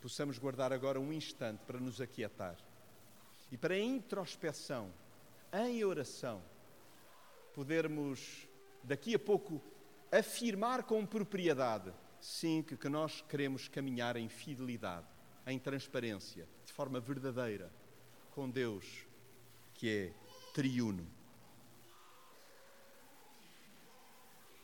possamos 0.00 0.38
guardar 0.38 0.72
agora 0.72 1.00
um 1.00 1.12
instante 1.12 1.64
para 1.64 1.80
nos 1.80 2.00
aquietar 2.00 2.56
e 3.50 3.56
para 3.56 3.74
a 3.74 3.78
introspeção 3.78 4.92
em 5.52 5.84
oração, 5.84 6.42
podermos 7.54 8.48
daqui 8.82 9.14
a 9.14 9.18
pouco 9.18 9.62
afirmar 10.10 10.82
com 10.82 11.06
propriedade, 11.06 11.92
sim, 12.20 12.62
que, 12.62 12.76
que 12.76 12.88
nós 12.88 13.22
queremos 13.22 13.68
caminhar 13.68 14.16
em 14.16 14.28
fidelidade, 14.28 15.06
em 15.46 15.58
transparência, 15.58 16.48
de 16.64 16.72
forma 16.72 16.98
verdadeira, 16.98 17.72
com 18.32 18.50
Deus 18.50 19.06
que 19.74 19.88
é 19.88 20.12
triuno. 20.52 21.06